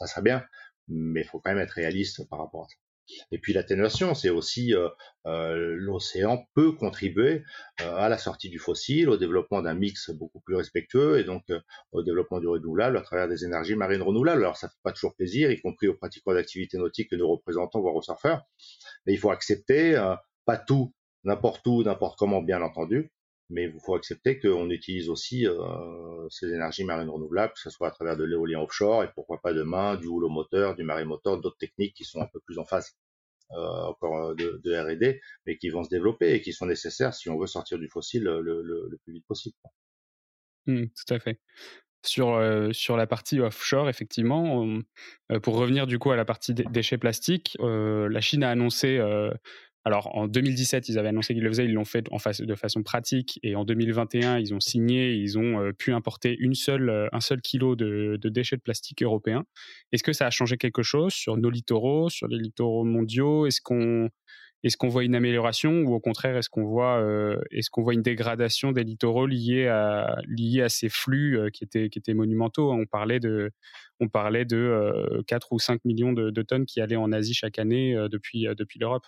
[0.00, 0.44] Ça serait bien,
[0.88, 2.76] mais il faut quand même être réaliste par rapport à ça.
[3.30, 4.88] Et puis l'atténuation, c'est aussi euh,
[5.26, 7.44] euh, l'océan peut contribuer
[7.80, 11.44] euh, à la sortie du fossile, au développement d'un mix beaucoup plus respectueux et donc
[11.92, 14.42] au développement du renouvelable à travers des énergies marines renouvelables.
[14.42, 17.80] Alors ça fait pas toujours plaisir, y compris aux pratiquants d'activités nautiques que nous représentons,
[17.80, 18.42] voire aux surfeurs,
[19.06, 19.96] mais il faut accepter
[20.44, 20.92] pas tout,
[21.24, 23.12] n'importe où, n'importe comment, bien entendu,
[23.48, 27.88] mais il faut accepter qu'on utilise aussi euh, ces énergies marines renouvelables, que ce soit
[27.88, 31.58] à travers de l'éolien offshore et pourquoi pas demain du houlomoteur, moteur, du marémoteur, d'autres
[31.58, 32.96] techniques qui sont un peu plus en phase
[33.52, 37.28] euh, encore euh, de, R&D, mais qui vont se développer et qui sont nécessaires si
[37.28, 39.56] on veut sortir du fossile le, le, plus vite possible.
[40.66, 41.40] Mmh, tout à fait.
[42.06, 44.64] Sur, euh, sur la partie offshore, effectivement,
[45.32, 49.00] euh, pour revenir du coup à la partie déchets plastiques, euh, la Chine a annoncé
[49.86, 53.38] alors en 2017, ils avaient annoncé qu'ils le faisaient, ils l'ont fait de façon pratique.
[53.44, 57.76] Et en 2021, ils ont signé, ils ont euh, pu importer euh, un seul kilo
[57.76, 59.44] de, déchets de plastique européens.
[59.92, 63.46] Est-ce que ça a changé quelque chose sur nos littoraux, sur les littoraux mondiaux?
[63.46, 67.38] Est-ce qu'on voit une amélioration ou au contraire est-ce qu'on voit euh,
[67.92, 73.52] une dégradation des littoraux liés à ces flux qui étaient monumentaux On parlait de
[74.00, 77.94] on parlait de 4 ou 5 millions de, tonnes qui allaient en Asie chaque année
[78.10, 78.48] depuis
[78.80, 79.04] l'Europe.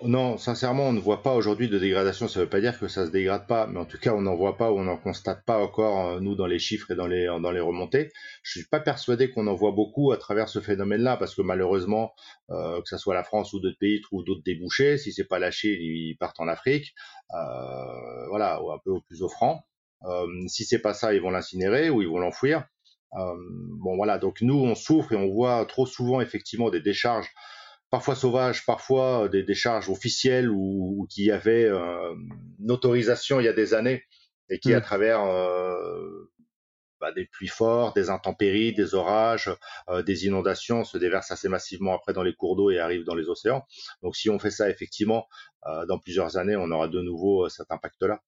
[0.00, 2.28] Non, sincèrement, on ne voit pas aujourd'hui de dégradation.
[2.28, 4.20] Ça ne veut pas dire que ça se dégrade pas, mais en tout cas, on
[4.20, 6.94] n'en voit pas ou on n'en constate pas encore, euh, nous, dans les chiffres et
[6.94, 8.12] dans les, remontées.
[8.44, 12.12] Je suis pas persuadé qu'on en voit beaucoup à travers ce phénomène-là, parce que malheureusement,
[12.50, 14.98] euh, que ce soit la France ou d'autres pays trouvent d'autres débouchés.
[14.98, 16.94] Si c'est pas la Chine, ils partent en Afrique,
[17.34, 19.64] euh, voilà, ou un peu plus offrant.
[20.04, 22.64] Euh, si c'est pas ça, ils vont l'incinérer ou ils vont l'enfouir.
[23.10, 24.18] Bon, voilà.
[24.18, 27.30] Donc nous, on souffre et on voit trop souvent effectivement des décharges
[27.90, 32.14] parfois sauvages, parfois euh, des, des charges officielles ou, qui avaient euh,
[32.60, 34.04] une autorisation il y a des années
[34.50, 34.82] et qui, à mm.
[34.82, 36.30] travers euh,
[37.00, 39.50] bah, des pluies fortes, des intempéries, des orages,
[39.88, 43.14] euh, des inondations, se déversent assez massivement après dans les cours d'eau et arrivent dans
[43.14, 43.64] les océans.
[44.02, 45.28] Donc, si on fait ça effectivement,
[45.66, 48.20] euh, dans plusieurs années, on aura de nouveau cet impact-là.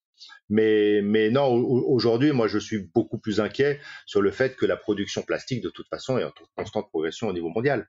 [0.51, 4.77] Mais, mais non, aujourd'hui, moi, je suis beaucoup plus inquiet sur le fait que la
[4.77, 7.89] production plastique, de toute façon, est en constante progression au niveau mondial.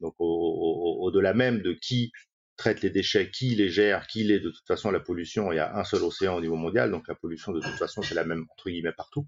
[0.00, 2.12] Donc au-delà même de qui
[2.56, 5.58] traite les déchets, qui les gère, qui les de toute façon la pollution, il y
[5.58, 8.24] a un seul océan au niveau mondial, donc la pollution de toute façon c'est la
[8.24, 9.26] même entre guillemets partout.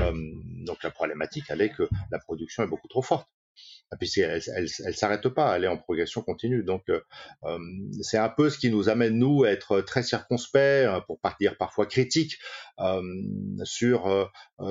[0.00, 0.12] Euh,
[0.66, 3.28] donc la problématique elle est que la production est beaucoup trop forte.
[3.92, 6.62] Et puis elle, elle, elle s'arrête pas, elle est en progression continue.
[6.64, 7.00] Donc euh,
[7.44, 7.58] euh,
[8.00, 11.36] c'est un peu ce qui nous amène nous à être très circonspects, euh, pour pas
[11.40, 12.38] dire parfois critiques,
[12.80, 13.02] euh,
[13.64, 14.26] sur euh,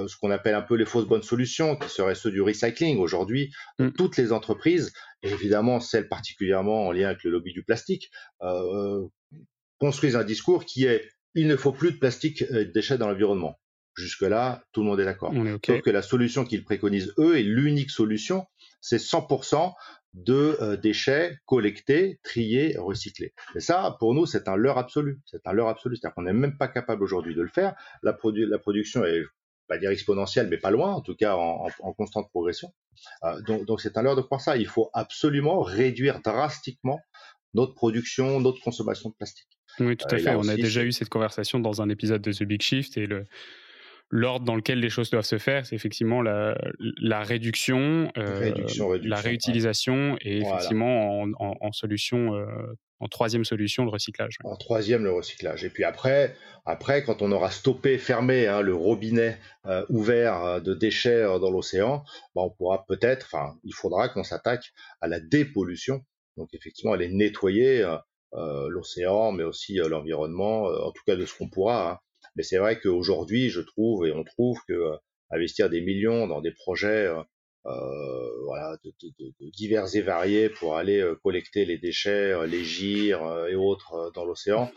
[0.07, 2.97] ce qu'on appelle un peu les fausses bonnes solutions, qui seraient ceux du recycling.
[2.97, 3.89] Aujourd'hui, mm.
[3.91, 4.91] toutes les entreprises,
[5.23, 8.11] et évidemment celles particulièrement en lien avec le lobby du plastique,
[9.79, 13.07] construisent un discours qui est il ne faut plus de plastique et de déchets dans
[13.07, 13.59] l'environnement.
[13.95, 15.33] Jusque-là, tout le monde est d'accord.
[15.65, 18.45] Sauf que la solution qu'ils préconisent, eux, est l'unique solution,
[18.81, 19.73] c'est 100%
[20.13, 23.33] de euh, déchets collectés, triés, recyclés.
[23.55, 25.21] Et ça, pour nous, c'est un leurre absolu.
[25.25, 25.95] C'est un leurre absolu.
[25.95, 27.75] C'est-à-dire qu'on n'est même pas capable aujourd'hui de le faire.
[28.03, 29.23] La, la production est,
[29.67, 32.73] pas dire exponentielle, mais pas loin, en tout cas en, constante progression.
[33.23, 34.57] Euh, donc, c'est un leurre de croire ça.
[34.57, 36.99] Il faut absolument réduire drastiquement
[37.53, 39.47] notre production, notre consommation de plastique.
[39.79, 40.35] Oui, tout à euh, fait.
[40.35, 43.25] On a déjà eu cette conversation dans un épisode de The Big Shift et le,
[44.11, 46.55] l'ordre dans lequel les choses doivent se faire, c'est effectivement la,
[47.01, 48.53] la réduction, euh,
[49.03, 52.45] la réutilisation et effectivement en, en, en solution, euh,
[52.99, 54.35] en troisième solution, le recyclage.
[54.43, 55.63] En troisième, le recyclage.
[55.63, 60.59] Et puis après, après quand on aura stoppé, fermé hein, le robinet euh, ouvert euh,
[60.59, 62.03] de déchets euh, dans l'océan,
[62.35, 66.01] bah, on pourra peut-être, enfin, il faudra qu'on s'attaque à la dépollution.
[66.37, 67.85] Donc effectivement, aller nettoyer
[68.33, 71.91] l'océan, mais aussi l'environnement, en tout cas de ce qu'on pourra.
[71.91, 71.99] Hein.
[72.35, 74.95] Mais c'est vrai qu'aujourd'hui, je trouve et on trouve que euh,
[75.31, 77.21] investir des millions dans des projets euh,
[77.67, 83.21] euh voilà, de, de, de, divers et variés pour aller collecter les déchets, les gires
[83.49, 84.71] et autres dans l'océan.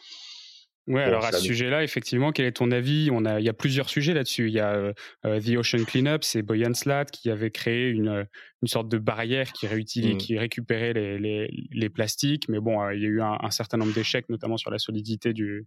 [0.86, 3.08] Ouais, alors à ce sujet-là, effectivement, quel est ton avis?
[3.10, 4.48] On a, il y a plusieurs sujets là-dessus.
[4.48, 8.26] Il y a The Ocean Cleanup, c'est Boyan Slat qui avait créé une,
[8.60, 10.18] une sorte de barrière qui, réutilisait, mmh.
[10.18, 13.78] qui récupérait les, les, les, plastiques, mais bon, il y a eu un, un certain
[13.78, 15.66] nombre d'échecs, notamment sur la solidité du,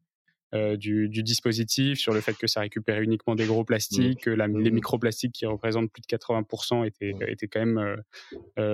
[0.53, 4.73] du, dispositif, sur le fait que ça récupère uniquement des gros plastiques, que les mmh.
[4.73, 7.97] microplastiques qui représentent plus de 80% étaient, étaient quand même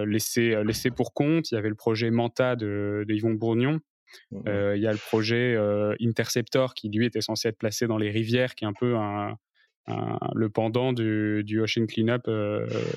[0.06, 1.52] laissés, laissés pour compte.
[1.52, 3.80] Il y avait le projet Manta de, de Yvon Bourgnon,
[4.32, 5.58] il y a le projet
[6.02, 9.38] Interceptor qui lui était censé être placé dans les rivières, qui est un peu un,
[10.36, 12.28] le pendant du, du Ocean Cleanup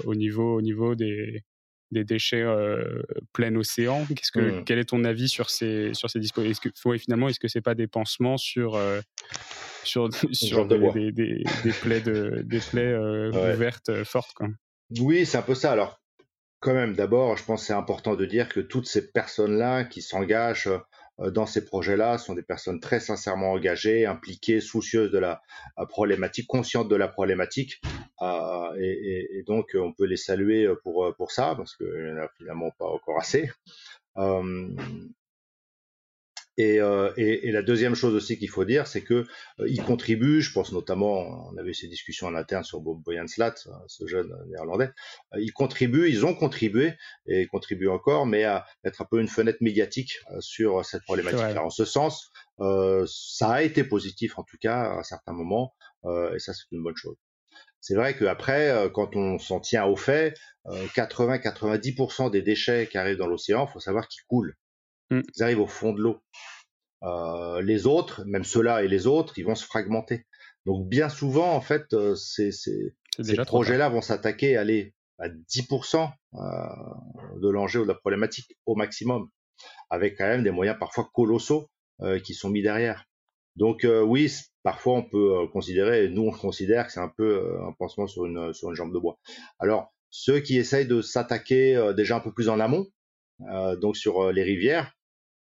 [0.04, 1.42] au niveau, au niveau des,
[1.92, 4.04] des déchets euh, plein océan.
[4.06, 4.64] Qu'est-ce que, mmh.
[4.64, 6.58] Quel est ton avis sur ces, sur ces dispositifs?
[6.64, 9.00] Est-ce que, Finalement, est-ce que c'est pas des pansements sur, euh,
[9.84, 14.48] sur, sur des, des, des, plaies, de, des plaies euh, ouvertes fortes quoi?
[15.00, 15.72] Oui, c'est un peu ça.
[15.72, 16.00] Alors,
[16.60, 20.00] quand même, d'abord, je pense que c'est important de dire que toutes ces personnes-là qui
[20.00, 20.70] s'engagent
[21.18, 25.42] dans ces projets-là sont des personnes très sincèrement engagées, impliquées, soucieuses de la
[25.88, 27.80] problématique, conscientes de la problématique.
[28.22, 32.24] Euh, et, et, donc, on peut les saluer pour, pour ça, parce qu'il n'y en
[32.24, 33.50] a finalement pas encore assez.
[34.16, 34.68] Euh,
[36.58, 39.26] euh, et, et, la deuxième chose aussi qu'il faut dire, c'est que
[39.60, 40.40] euh, ils contribuent.
[40.40, 44.34] Je pense notamment, on avait ces discussions en interne sur Bob Boyanslat, euh, ce jeune
[44.48, 44.90] néerlandais.
[45.38, 46.94] ils contribuent, ils ont contribué
[47.26, 51.58] et contribuent encore, mais à mettre un peu une fenêtre médiatique sur cette problématique.
[51.58, 55.74] En ce sens, ça a été positif en tout cas à un certain moment,
[56.04, 57.16] et ça c'est une bonne chose.
[57.86, 60.34] C'est vrai qu'après, quand on s'en tient au fait,
[60.66, 64.56] 80-90% des déchets qui arrivent dans l'océan, il faut savoir qu'ils coulent.
[65.10, 65.20] Mmh.
[65.36, 66.20] Ils arrivent au fond de l'eau.
[67.04, 70.26] Euh, les autres, même ceux-là et les autres, ils vont se fragmenter.
[70.64, 72.92] Donc bien souvent, en fait, euh, ces, ces,
[73.46, 76.38] projets-là vont s'attaquer à 10% euh,
[77.40, 79.28] de l'enjeu ou de la problématique au maximum,
[79.90, 81.70] avec quand même des moyens parfois colossaux
[82.24, 83.06] qui sont mis derrière.
[83.54, 84.30] Donc oui,
[84.66, 88.52] parfois on peut considérer, nous on considère que c'est un peu un pansement sur une,
[88.52, 89.16] sur une jambe de bois.
[89.60, 92.88] Alors ceux qui essayent de s'attaquer déjà un peu plus en amont,
[93.80, 94.96] donc sur les rivières,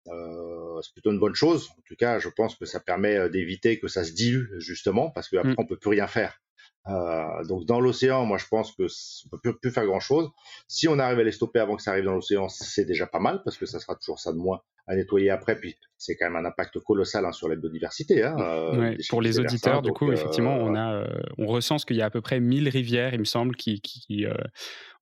[0.08, 1.70] euh, c'est plutôt une bonne chose.
[1.78, 5.10] En tout cas, je pense que ça permet euh, d'éviter que ça se dilue justement,
[5.10, 5.56] parce qu'après mmh.
[5.58, 6.40] on peut plus rien faire.
[6.88, 8.84] Euh, donc dans l'océan, moi je pense que
[9.32, 10.28] on peut plus, faire grand chose.
[10.66, 13.20] Si on arrive à les stopper avant que ça arrive dans l'océan, c'est déjà pas
[13.20, 15.54] mal parce que ça sera toujours ça de moins à nettoyer après.
[15.56, 18.24] Puis c'est quand même un impact colossal hein, sur la biodiversité.
[18.24, 21.06] Hein, euh, pour les auditeurs, du coup, effectivement, on a,
[21.38, 24.26] on recense qu'il y a à peu près 1000 rivières, il me semble, qui, qui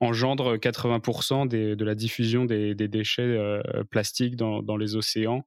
[0.01, 3.39] engendrent 80% de la diffusion des, des déchets
[3.91, 5.47] plastiques dans, dans les océans.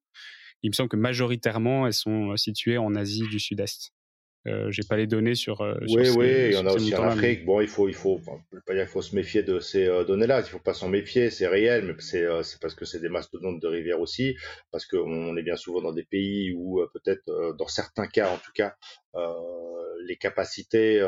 [0.64, 3.94] Il me semble que majoritairement, elles sont situées en Asie du Sud-Est.
[4.46, 5.62] Euh, j'ai pas les données sur.
[5.62, 7.46] Euh, oui, oui, il y en a aussi en Afrique.
[7.46, 8.20] Bon, il faut, il faut,
[8.66, 10.42] pas dire qu'il faut se méfier de ces euh, données-là.
[10.42, 12.28] Il faut pas s'en méfier, c'est réel, mais c'est,
[12.60, 14.36] parce que c'est des mastodontes de rivières aussi,
[14.72, 18.52] parce qu'on est bien souvent dans des pays où peut-être, dans certains cas en tout
[18.54, 18.76] cas,
[20.06, 21.00] les capacités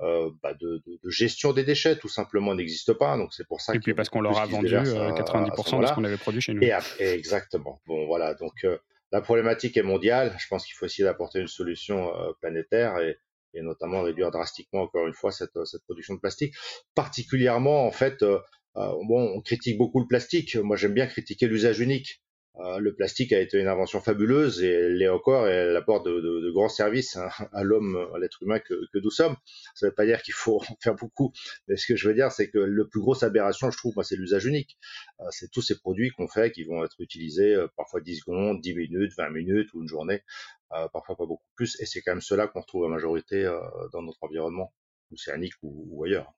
[0.00, 3.16] bah, de, de, de, gestion des déchets tout simplement n'existent pas.
[3.16, 3.76] Donc c'est pour ça.
[3.76, 6.62] Et puis parce qu'on leur a vendu 90% de ce qu'on avait produit chez nous.
[6.62, 7.80] Et, exactement.
[7.86, 8.34] Bon, voilà.
[8.34, 8.66] Donc
[9.12, 10.34] la problématique est mondiale.
[10.38, 13.18] Je pense qu'il faut essayer d'apporter une solution euh, planétaire et,
[13.54, 16.54] notamment réduire drastiquement, encore une fois, cette, cette production de plastique.
[16.94, 18.38] Particulièrement, en fait, euh,
[18.76, 20.56] euh, bon, on critique beaucoup le plastique.
[20.56, 22.22] Moi, j'aime bien critiquer l'usage unique.
[22.56, 26.04] Euh, le plastique a été une invention fabuleuse et elle l'est encore et elle apporte
[26.04, 29.36] de, grands services hein, à l'homme, à l'être humain que, que, nous sommes.
[29.74, 31.32] Ça ne veut pas dire qu'il faut en faire beaucoup,
[31.66, 34.16] mais ce que je veux dire, c'est que le plus grosse aberration, je trouve, c'est
[34.16, 34.76] l'usage unique.
[35.20, 38.60] Euh, c'est tous ces produits qu'on fait qui vont être utilisés euh, parfois 10 secondes,
[38.60, 40.22] 10 minutes, 20 minutes ou une journée,
[40.92, 41.80] parfois pas beaucoup plus.
[41.80, 43.44] Et c'est quand même cela qu'on retrouve en majorité
[43.92, 44.72] dans notre environnement,
[45.12, 46.32] océanique ou, ou ailleurs.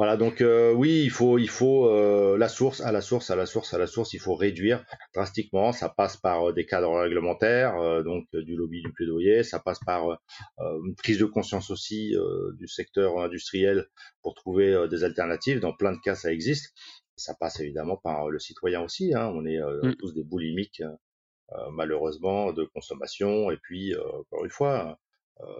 [0.00, 3.36] Voilà, donc euh, oui, il faut, il faut euh, la source, à la source, à
[3.36, 4.82] la source, à la source, il faut réduire
[5.12, 5.72] drastiquement.
[5.72, 9.42] Ça passe par euh, des cadres réglementaires, donc du lobby du plaidoyer.
[9.42, 10.18] Ça passe par
[10.58, 12.14] une prise de conscience aussi
[12.58, 13.88] du secteur industriel
[14.22, 15.60] pour trouver des alternatives.
[15.60, 16.74] Dans plein de cas, ça existe.
[17.16, 19.12] Ça passe évidemment par le citoyen aussi.
[19.14, 19.30] Hein.
[19.34, 19.96] On est mmh.
[19.96, 20.82] tous des boulimiques,
[21.72, 23.50] malheureusement, de consommation.
[23.50, 24.98] Et puis, encore une fois,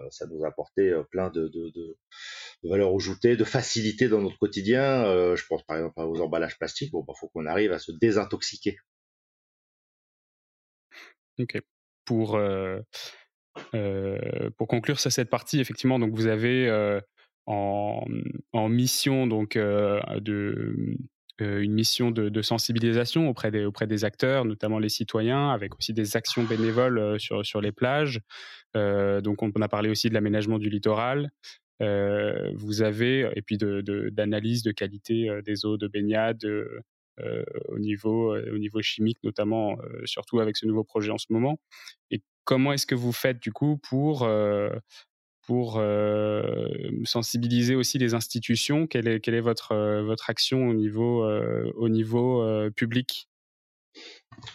[0.09, 1.97] ça nous a apporté plein de, de, de
[2.63, 5.05] de facilité dans notre quotidien.
[5.05, 6.91] Euh, je pense par exemple aux emballages plastiques.
[6.91, 8.77] Bon, il bah, faut qu'on arrive à se désintoxiquer.
[11.39, 11.59] Ok.
[12.05, 12.79] Pour, euh,
[13.73, 16.69] euh, pour conclure sur cette partie, effectivement, donc vous avez
[17.45, 18.05] en,
[18.53, 20.75] en, mission donc de
[21.41, 25.93] une mission de, de, sensibilisation auprès des, auprès des acteurs, notamment les citoyens, avec aussi
[25.93, 28.21] des actions bénévoles sur, sur les plages.
[28.75, 31.31] donc on, a parlé aussi de l'aménagement du littoral.
[31.81, 37.43] Euh, vous avez, et puis d'analyse de, de, qualité euh, des eaux de baignade euh,
[37.69, 41.59] au, niveau, au niveau chimique, notamment, surtout avec ce nouveau projet en ce moment.
[42.09, 44.27] Et comment est-ce que vous faites du coup pour
[45.47, 45.81] pour
[47.05, 48.87] sensibiliser aussi les institutions.
[48.87, 51.25] Quelle est, quelle est votre, votre action au niveau,
[51.75, 53.27] au niveau public?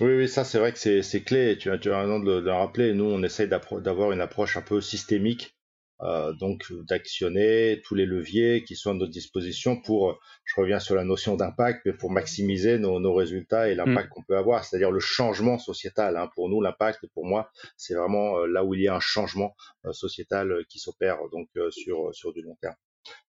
[0.01, 2.95] Oui, oui, ça c'est vrai que c'est clé, tu, tu as raison de le rappeler.
[2.95, 5.56] Nous, on essaye d'avoir une approche un peu systémique
[6.03, 10.95] euh, donc d'actionner tous les leviers qui sont à notre disposition pour, je reviens sur
[10.95, 14.11] la notion d'impact, mais pour maximiser nos, nos résultats et l'impact mm.
[14.11, 16.19] qu'on peut avoir, c'est-à-dire le changement sociétal.
[16.19, 16.31] Hein.
[16.35, 19.57] Pour nous, l'impact, pour moi, c'est vraiment euh, là où il y a un changement
[19.87, 22.75] euh, sociétal qui s'opère donc sur sur du long terme.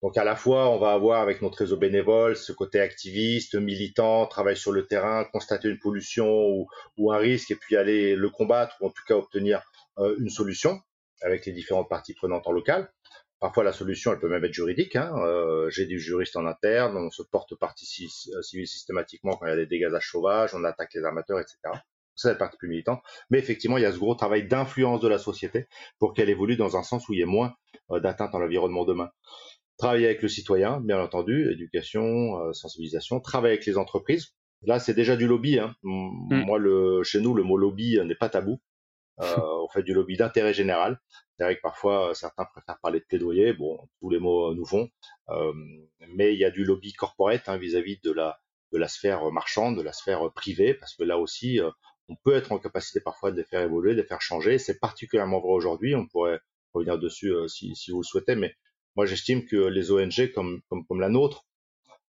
[0.01, 4.25] Donc à la fois, on va avoir avec notre réseau bénévole ce côté activiste, militant,
[4.25, 8.29] travail sur le terrain, constater une pollution ou, ou un risque et puis aller le
[8.29, 9.61] combattre ou en tout cas obtenir
[10.19, 10.79] une solution
[11.21, 12.91] avec les différentes parties prenantes en local.
[13.39, 14.95] Parfois, la solution, elle peut même être juridique.
[14.95, 15.13] Hein.
[15.17, 19.53] Euh, J'ai du juriste en interne, on se porte partie civile systématiquement quand il y
[19.53, 21.57] a des dégazages sauvages, on attaque les armateurs, etc.
[21.63, 21.81] Ça,
[22.15, 22.99] c'est la partie plus militante.
[23.29, 25.67] Mais effectivement, il y a ce gros travail d'influence de la société
[25.99, 27.53] pour qu'elle évolue dans un sens où il y ait moins
[27.91, 29.11] euh, d'atteinte à l'environnement demain.
[29.77, 33.19] Travailler avec le citoyen, bien entendu, éducation, euh, sensibilisation.
[33.19, 34.33] Travailler avec les entreprises.
[34.63, 35.59] Là, c'est déjà du lobby.
[35.59, 35.75] Hein.
[35.83, 36.45] Mm.
[36.45, 38.59] Moi, le, chez nous, le mot lobby n'est pas tabou.
[39.21, 40.99] Euh, on fait du lobby d'intérêt général.
[41.37, 43.53] C'est vrai que parfois certains préfèrent parler de plaidoyer.
[43.53, 44.89] Bon, tous les mots nous vont,
[45.29, 45.53] euh,
[46.09, 48.39] mais il y a du lobby corporate hein, vis-à-vis de la
[48.73, 51.69] de la sphère marchande, de la sphère privée, parce que là aussi, euh,
[52.09, 54.57] on peut être en capacité parfois de les faire évoluer, de les faire changer.
[54.57, 55.95] C'est particulièrement vrai aujourd'hui.
[55.95, 56.39] On pourrait
[56.73, 58.55] revenir dessus si, si, vous le souhaitez, mais
[58.95, 61.45] moi j'estime que les ONG comme, comme, comme la nôtre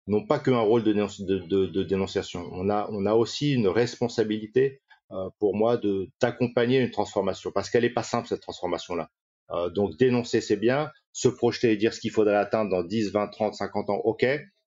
[0.06, 2.48] n'ont pas qu'un rôle de, de, dénonciation.
[2.52, 4.91] On a, on a aussi une responsabilité euh,
[5.38, 9.10] pour moi de d'accompagner une transformation parce qu'elle n'est pas simple cette transformation là.
[9.50, 13.12] Euh, donc dénoncer c'est bien, se projeter et dire ce qu'il faudrait atteindre dans 10,
[13.12, 14.26] 20, 30, 50 ans, ok.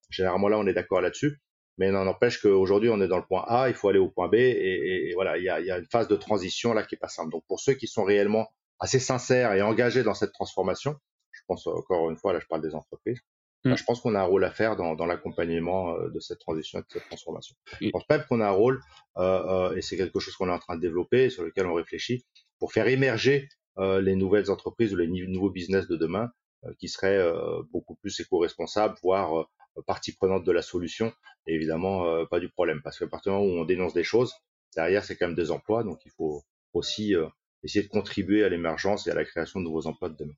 [0.09, 1.39] Généralement là on est d'accord là-dessus,
[1.77, 4.27] mais n'en empêche qu'aujourd'hui on est dans le point A, il faut aller au point
[4.27, 6.99] B et, voilà il y a, y a, une phase de transition là qui est
[6.99, 7.31] pas simple.
[7.31, 8.47] Donc pour ceux qui sont réellement
[8.79, 10.95] assez sincères et engagés dans cette transformation,
[11.31, 13.19] je pense encore une fois là je parle des entreprises,
[13.63, 13.75] mm.
[13.75, 16.79] je pense qu'on a un rôle à faire dans, dans l'accompagnement euh, de cette transition
[16.79, 17.55] et de cette transformation.
[17.81, 20.53] Je pense même qu'on a un rôle, euh, euh, et c'est quelque chose qu'on est
[20.53, 22.25] en train de développer, sur lequel on réfléchit,
[22.59, 26.31] pour faire émerger euh, les nouvelles entreprises ou les nouveaux business de demain
[26.65, 29.47] euh, qui seraient euh, beaucoup plus éco-responsables, voire
[29.87, 31.11] partie prenante de la solution,
[31.47, 32.81] et évidemment pas du problème.
[32.81, 34.33] Parce qu'à partir du moment où on dénonce des choses,
[34.73, 37.13] derrière c'est quand même des emplois, donc il faut aussi
[37.61, 40.33] essayer de contribuer à l'émergence et à la création de nouveaux emplois de demain.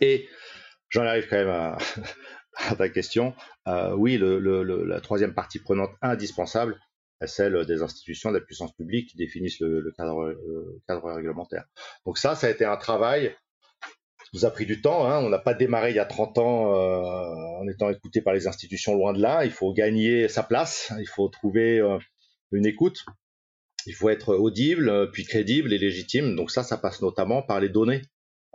[0.00, 0.28] Et
[0.88, 1.76] J'en arrive quand même à,
[2.76, 3.34] ta question.
[3.66, 6.80] Euh, oui, le, le, la troisième partie prenante indispensable
[7.20, 10.34] est celle des institutions de la puissance publique qui définissent le, cadre,
[10.86, 11.64] cadre, réglementaire.
[12.04, 13.34] Donc ça, ça a été un travail
[14.24, 15.06] qui nous a pris du temps.
[15.06, 15.18] Hein.
[15.24, 18.46] On n'a pas démarré il y a 30 ans euh, en étant écouté par les
[18.46, 19.44] institutions loin de là.
[19.44, 21.98] Il faut gagner sa place, il faut trouver euh,
[22.52, 23.04] une écoute,
[23.86, 26.36] il faut être audible, puis crédible et légitime.
[26.36, 28.02] Donc ça, ça passe notamment par les données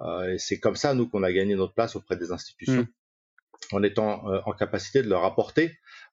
[0.02, 3.76] euh, et c'est comme ça, nous, qu'on a gagné notre place auprès des institutions, mm.
[3.76, 5.72] en étant euh, en capacité de leur apporter euh,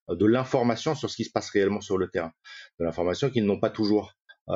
[0.09, 2.33] de l'information sur ce qui se passe réellement sur le terrain.
[2.79, 4.15] De l'information qu'ils n'ont pas toujours,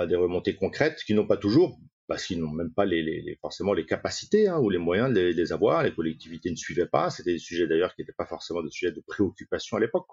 [0.08, 3.72] des remontées concrètes qu'ils n'ont pas toujours, parce qu'ils n'ont même pas les, les, forcément
[3.72, 5.82] les capacités hein, ou les moyens de les, les, avoir.
[5.82, 7.10] Les collectivités ne suivaient pas.
[7.10, 10.06] C'était des sujets d'ailleurs qui n'étaient pas forcément des sujets de préoccupation à l'époque.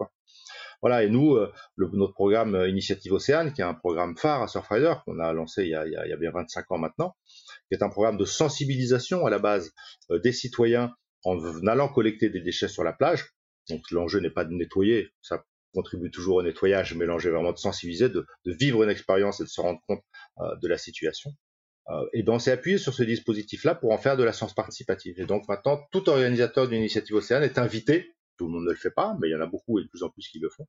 [0.82, 1.04] Voilà.
[1.04, 1.36] Et nous,
[1.76, 5.64] le, notre programme Initiative Océane, qui est un programme phare à Surfrider qu'on a lancé
[5.64, 7.16] il y a, il y a bien 25 ans maintenant,
[7.68, 9.74] qui est un programme de sensibilisation à la base
[10.12, 10.94] euh, des citoyens
[11.26, 13.26] en allant collecter des déchets sur la plage.
[13.70, 17.52] Donc l'enjeu n'est pas de nettoyer, ça contribue toujours au nettoyage, mais l'enjeu est vraiment
[17.52, 20.04] de sensibiliser, de, vivre une expérience et de se rendre compte
[20.40, 21.32] euh, de la situation.
[21.90, 24.54] Euh, et ben on s'est appuyé sur ce dispositif-là pour en faire de la science
[24.54, 25.20] participative.
[25.20, 28.76] Et donc maintenant, tout organisateur d'une initiative Océane est invité, tout le monde ne le
[28.76, 30.50] fait pas, mais il y en a beaucoup et de plus en plus qui le
[30.50, 30.68] font,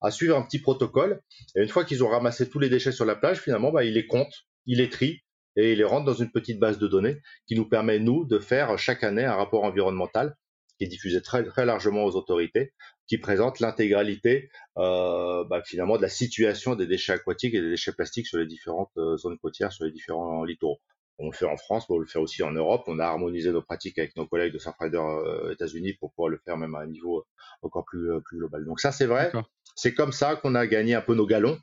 [0.00, 1.20] à suivre un petit protocole.
[1.54, 3.94] Et une fois qu'ils ont ramassé tous les déchets sur la plage, finalement, bah, ils
[3.94, 5.20] les comptent, ils les trient,
[5.56, 8.38] et il les rentre dans une petite base de données qui nous permet, nous, de
[8.38, 10.34] faire chaque année un rapport environnemental
[10.82, 12.72] qui est diffusé très, très largement aux autorités,
[13.06, 17.92] qui présente l'intégralité euh, bah, finalement de la situation des déchets aquatiques et des déchets
[17.92, 20.80] plastiques sur les différentes euh, zones côtières, sur les différents littoraux.
[21.18, 22.82] On le fait en France, mais on le fait aussi en Europe.
[22.88, 26.38] On a harmonisé nos pratiques avec nos collègues de Surfrider euh, États-Unis pour pouvoir le
[26.44, 27.24] faire même à un niveau
[27.62, 28.64] encore plus, euh, plus global.
[28.64, 29.30] Donc ça, c'est vrai.
[29.76, 31.58] C'est comme ça qu'on a gagné un peu nos galons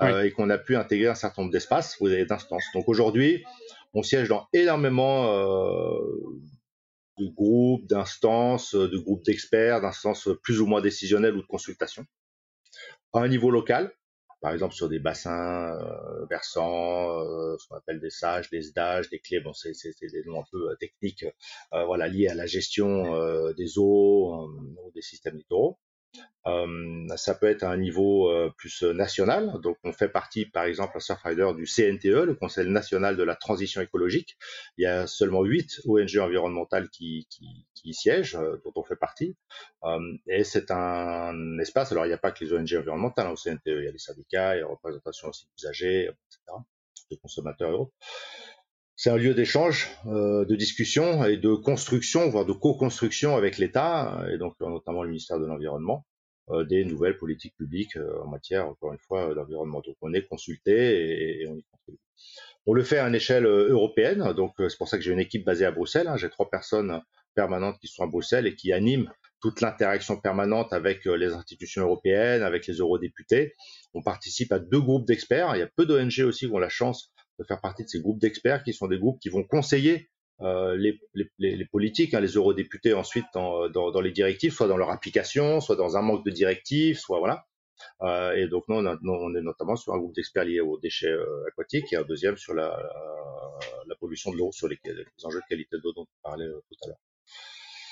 [0.00, 2.64] euh, et qu'on a pu intégrer un certain nombre d'espaces ou d'instances.
[2.74, 3.44] Donc aujourd'hui,
[3.92, 5.98] on siège dans énormément euh,
[7.20, 12.04] de groupes, d'instances, de groupes d'experts, d'instances plus ou moins décisionnelles ou de consultation.
[13.12, 13.92] À un niveau local,
[14.40, 19.10] par exemple sur des bassins euh, versants, euh, ce qu'on appelle des sages, des SDAG,
[19.10, 21.26] des clés, bon c'est des noms un peu euh, techniques,
[21.70, 25.78] voilà liés à la gestion des eaux ou des systèmes littoraux
[27.16, 29.60] ça peut être à un niveau plus national.
[29.62, 33.36] Donc, on fait partie, par exemple, à Surfrider du CNTE, le Conseil national de la
[33.36, 34.36] transition écologique.
[34.78, 39.36] Il y a seulement huit ONG environnementales qui, qui, qui siègent, dont on fait partie.
[40.26, 41.92] et c'est un espace.
[41.92, 43.60] Alors, il n'y a pas que les ONG environnementales hein, au CNTE.
[43.66, 46.58] Il y a les syndicats, il y a la représentation aussi d'usagers, etc.,
[47.10, 47.92] de consommateurs et autres
[49.00, 54.22] c'est un lieu d'échange, euh, de discussion et de construction, voire de co-construction avec l'État,
[54.30, 56.04] et donc notamment le ministère de l'Environnement.
[56.52, 59.82] Euh, des nouvelles politiques publiques euh, en matière, encore une fois, d'environnement.
[59.86, 61.98] Donc on est consulté et, on y contribue.
[62.66, 65.20] On le fait à une échelle euh, européenne, donc c'est pour ça que j'ai une
[65.20, 66.08] équipe basée à Bruxelles.
[66.08, 66.16] Hein.
[66.16, 67.00] J'ai trois personnes
[67.34, 69.08] permanentes qui sont à Bruxelles et qui animent
[69.40, 73.54] toute l'interaction permanente avec les institutions européennes, avec les eurodéputés.
[73.94, 75.54] On participe à deux groupes d'experts.
[75.54, 78.00] Il y a peu d'ONG aussi qui ont la chance de faire partie de ces
[78.00, 80.10] groupes d'experts qui sont des groupes qui vont conseiller
[80.42, 84.68] euh, les, les, les, politiques, hein, les eurodéputés ensuite dans, dans, dans, les directives, soit
[84.68, 87.46] dans leur application, soit dans un manque de directives, soit voilà.
[88.02, 91.08] Euh, et donc nous on, on, est notamment sur un groupe d'experts liés aux déchets
[91.08, 92.78] euh, aquatiques et un deuxième sur la,
[93.86, 96.60] la, pollution de l'eau, sur les, les, enjeux de qualité d'eau dont on parlait euh,
[96.68, 96.98] tout à l'heure.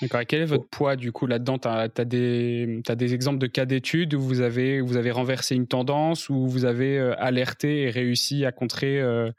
[0.01, 0.21] D'accord.
[0.21, 1.57] Et quel est votre poids du coup là-dedans?
[1.59, 5.11] Tu as, as, des, as des exemples de cas d'études où vous avez, vous avez
[5.11, 9.31] renversé une tendance, où vous avez euh, alerté et réussi à contrer euh,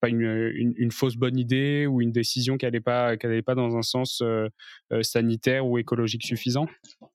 [0.00, 3.82] pas une, une, fausse bonne idée ou une décision qui n'allait pas, pas dans un
[3.82, 4.48] sens euh,
[4.92, 6.66] euh, sanitaire ou écologique suffisant?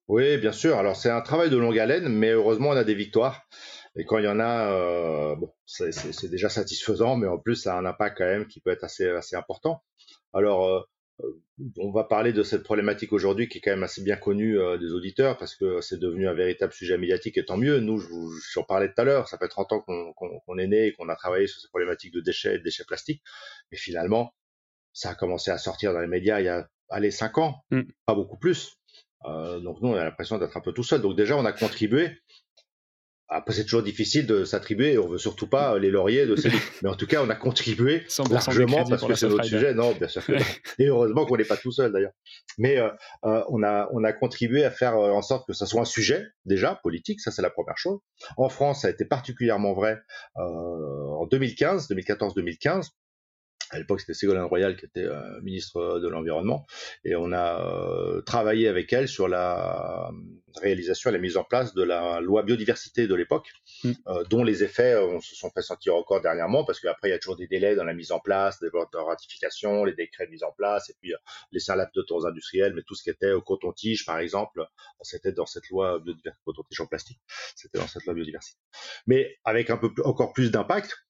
[0.08, 0.78] Oui, bien sûr.
[0.78, 3.42] Alors c'est un travail de longue haleine, mais heureusement on a des victoires.
[3.98, 7.76] Et quand il y en a, euh, bon, c'est déjà satisfaisant, mais en plus ça
[7.76, 9.84] a un impact quand même qui peut être assez, assez important.
[10.34, 10.82] Alors euh,
[11.78, 14.78] on va parler de cette problématique aujourd'hui qui est quand même assez bien connue euh,
[14.78, 17.80] des auditeurs parce que c'est devenu un véritable sujet médiatique et tant mieux.
[17.80, 18.02] Nous,
[18.54, 21.16] j'en parlais tout à l'heure, ça fait 30 ans qu'on est né et qu'on a
[21.16, 23.24] travaillé sur ces problématiques de déchets et de déchets plastiques.
[23.72, 24.34] Mais finalement,
[24.92, 27.82] ça a commencé à sortir dans les médias il y a, allez, 5 ans, mm.
[28.06, 28.78] pas beaucoup plus.
[29.26, 31.02] Euh, donc nous, on a l'impression d'être un peu tout seul.
[31.02, 32.20] Donc déjà, on a contribué
[33.28, 35.00] après, c'est toujours difficile de s'attribuer.
[35.00, 36.50] On veut surtout pas les lauriers de ces
[36.84, 39.74] Mais en tout cas, on a contribué largement parce que c'est notre sujet.
[39.74, 40.22] Non, bien sûr.
[40.78, 42.12] Et heureusement qu'on n'est pas tout seul d'ailleurs.
[42.60, 42.90] Mais euh,
[43.26, 45.86] euh, on a on a contribué à faire euh, en sorte que ça soit un
[45.86, 47.20] sujet déjà politique.
[47.20, 48.00] Ça, c'est la première chose.
[48.38, 49.98] En France, ça a été particulièrement vrai
[50.38, 52.90] euh, en 2015, 2014-2015
[53.76, 56.66] à l'époque, c'était Ségolène Royal qui était euh, ministre de l'Environnement,
[57.04, 60.12] et on a euh, travaillé avec elle sur la
[60.62, 63.52] réalisation et la mise en place de la loi biodiversité de l'époque,
[63.84, 63.92] mm.
[64.08, 67.16] euh, dont les effets on se sont fait sentir encore dernièrement, parce qu'après, il y
[67.16, 70.44] a toujours des délais dans la mise en place, des de ratification, les décrets mis
[70.44, 71.14] en place, et puis
[71.52, 74.66] les salades de temps industriels, mais tout ce qui était au coton-tige, par exemple,
[75.02, 77.20] c'était dans cette loi biodiversité, coton-tige en plastique,
[77.56, 78.60] c'était dans cette loi biodiversité.
[79.08, 81.05] Mais avec un peu encore plus d'impact,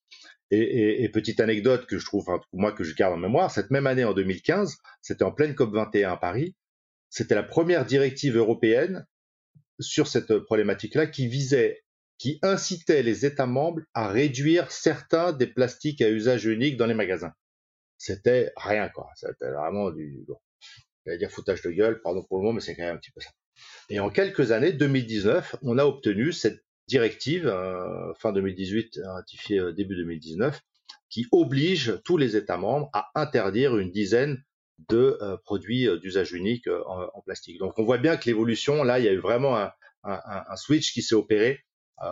[0.52, 3.52] et, et, et, petite anecdote que je trouve, enfin, moi que je garde en mémoire,
[3.52, 6.56] cette même année en 2015, c'était en pleine COP 21 à Paris,
[7.10, 9.06] c'était la première directive européenne
[9.80, 11.84] sur cette problématique-là qui visait,
[12.18, 16.93] qui incitait les États membres à réduire certains des plastiques à usage unique dans les
[16.93, 17.34] magasins.
[17.98, 19.10] C'était rien, quoi.
[19.16, 20.38] C'était vraiment du, bon,
[21.06, 23.12] j'allais dire foutage de gueule, pardon pour le mot, mais c'est quand même un petit
[23.12, 23.32] peu ça.
[23.89, 29.74] Et en quelques années, 2019, on a obtenu cette directive euh, fin 2018 ratifiée euh,
[29.74, 30.62] début 2019
[31.10, 34.44] qui oblige tous les États membres à interdire une dizaine
[34.90, 37.60] de euh, produits d'usage unique en, plastique.
[37.60, 39.56] Donc on voit bien que l'évolution, là, il y a eu vraiment
[40.04, 41.62] un, switch qui s'est opéré
[42.04, 42.10] euh,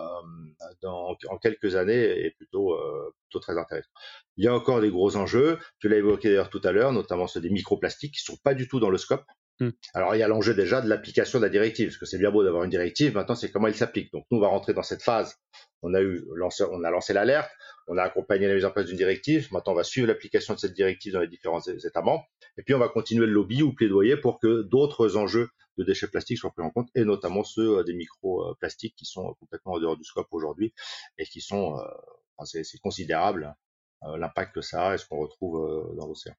[0.81, 2.79] dans, en quelques années est plutôt,
[3.25, 3.89] plutôt très intéressant.
[4.37, 7.27] Il y a encore des gros enjeux, tu l'as évoqué d'ailleurs tout à l'heure, notamment
[7.27, 9.25] ceux des microplastiques qui sont pas du tout dans le scope.
[9.59, 9.69] Hmm.
[9.93, 12.31] Alors il y a l'enjeu déjà de l'application de la directive, parce que c'est bien
[12.31, 14.11] beau d'avoir une directive, maintenant c'est comment elle s'applique.
[14.11, 15.35] Donc nous on va rentrer dans cette phase.
[15.83, 17.51] On a eu lancé, on a lancé l'alerte,
[17.87, 19.47] on a accompagné la mise en place d'une directive.
[19.51, 22.25] Maintenant on va suivre l'application de cette directive dans les différents États membres,
[22.57, 26.07] et puis on va continuer le lobby ou plaidoyer pour que d'autres enjeux de déchets
[26.07, 29.79] plastiques soient pris en compte, et notamment ceux euh, des microplastiques qui sont complètement en
[29.79, 30.73] dehors du scope aujourd'hui
[31.17, 33.55] et qui sont, euh, c'est considérable
[34.03, 36.35] euh, l'impact que ça a et ce qu'on retrouve dans l'océan.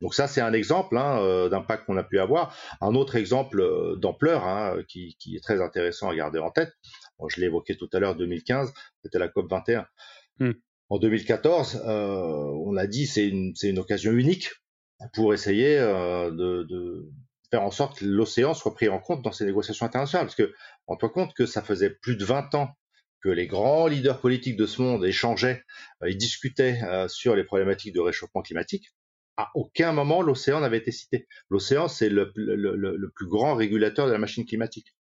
[0.00, 2.56] Donc ça, c'est un exemple hein, euh, d'impact qu'on a pu avoir.
[2.80, 6.72] Un autre exemple euh, d'ampleur hein, qui, est très intéressant à garder en tête,
[7.28, 8.72] je l'ai évoqué tout à l'heure, 2015,
[9.02, 9.86] c'était la COP 21.
[10.38, 10.52] Hmm.
[10.90, 14.50] En 2014, euh, on a dit c'est une, une occasion unique
[15.12, 17.08] pour essayer de,
[17.50, 20.26] faire en sorte que l'océan soit pris en compte dans ces négociations internationales.
[20.26, 20.52] Parce que
[20.86, 22.70] on toi compte que ça faisait plus de 20 ans
[23.22, 25.62] que les grands leaders politiques de ce monde échangeaient
[26.04, 28.92] et discutaient sur les problématiques de réchauffement climatique
[29.38, 31.28] à aucun moment l'océan n'avait été cité.
[31.48, 32.32] L'océan, c'est le,
[33.14, 34.94] plus grand régulateur de la machine climatique.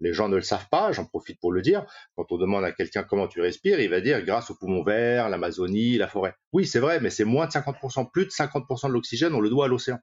[0.00, 1.86] Les gens ne le savent pas, j'en profite pour le dire.
[2.16, 5.30] Quand on demande à quelqu'un comment tu respires, il va dire grâce aux poumons verts,
[5.30, 6.34] l'Amazonie, la forêt.
[6.52, 9.48] Oui, c'est vrai, mais c'est moins de 50%, plus de 50% de l'oxygène, on le
[9.48, 10.00] doit à l'océan.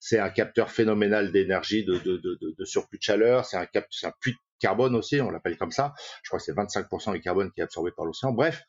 [0.00, 3.44] C'est un capteur phénoménal d'énergie, de, surplus de chaleur.
[3.44, 5.94] C'est un, un puits de carbone aussi, on l'appelle comme ça.
[6.24, 8.32] Je crois que c'est 25% du carbone qui est absorbé par l'océan.
[8.32, 8.64] Bref,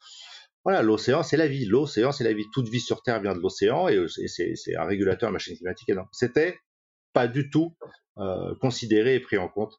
[0.64, 1.66] voilà, l'océan, c'est la vie.
[1.66, 2.46] L'océan, c'est la vie.
[2.54, 6.10] Toute vie sur Terre vient de l'océan et, c'est un régulateur de machine climatique énorme.
[6.12, 6.60] C'était
[7.14, 7.76] pas du tout
[8.18, 9.74] euh, considéré et pris en compte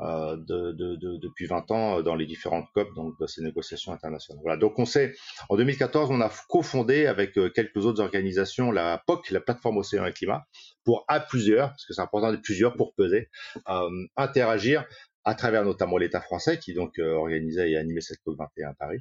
[0.00, 3.92] euh, de, de, de, depuis 20 ans dans les différentes COP, donc de ces négociations
[3.92, 4.42] internationales.
[4.42, 4.58] Voilà.
[4.58, 5.14] Donc on sait,
[5.48, 10.04] en 2014, on a cofondé avec euh, quelques autres organisations la POC, la plateforme Océan
[10.04, 10.46] et Climat,
[10.84, 13.28] pour à plusieurs, parce que c'est important d'être plusieurs pour peser,
[13.68, 14.84] euh, interagir
[15.22, 18.74] à travers notamment l'État français qui donc euh, organisait et animait cette COP 21 à
[18.74, 18.98] Paris,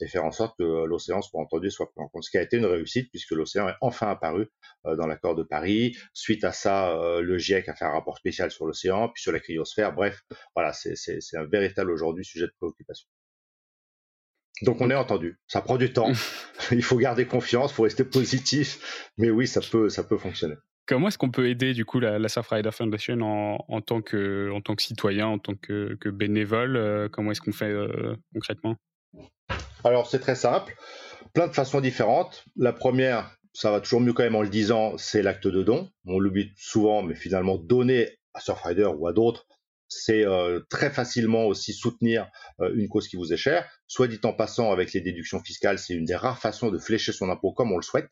[0.00, 2.24] et faire en sorte que l'océan soit entendu, soit pris en compte.
[2.24, 4.48] Ce qui a été une réussite puisque l'océan est enfin apparu
[4.86, 5.96] euh, dans l'accord de Paris.
[6.12, 9.32] Suite à ça, euh, le GIEC a fait un rapport spécial sur l'océan, puis sur
[9.32, 9.92] la cryosphère.
[9.94, 10.22] Bref,
[10.54, 13.08] voilà, c'est un véritable aujourd'hui sujet de préoccupation.
[14.62, 15.38] Donc on est entendu.
[15.46, 16.10] Ça prend du temps.
[16.70, 19.10] il faut garder confiance, il faut rester positif.
[19.18, 20.54] Mais oui, ça peut, ça peut fonctionner.
[20.86, 23.20] Comment est-ce qu'on peut aider du coup la, Surfrider Foundation
[23.68, 27.52] en, tant que, en tant que citoyen, en tant que, bénévole euh, Comment est-ce qu'on
[27.52, 27.74] fait
[28.32, 28.76] concrètement?
[29.86, 30.76] Alors c'est très simple,
[31.32, 32.44] plein de façons différentes.
[32.56, 35.90] La première, ça va toujours mieux quand même en le disant, c'est l'acte de don.
[36.06, 39.46] On l'oublie souvent, mais finalement donner à Surfrider ou à d'autres,
[39.88, 42.28] c'est euh, très facilement aussi soutenir
[42.60, 43.68] euh, une cause qui vous est chère.
[43.86, 47.12] Soit dit en passant, avec les déductions fiscales, c'est une des rares façons de flécher
[47.12, 48.10] son impôt comme on le souhaite.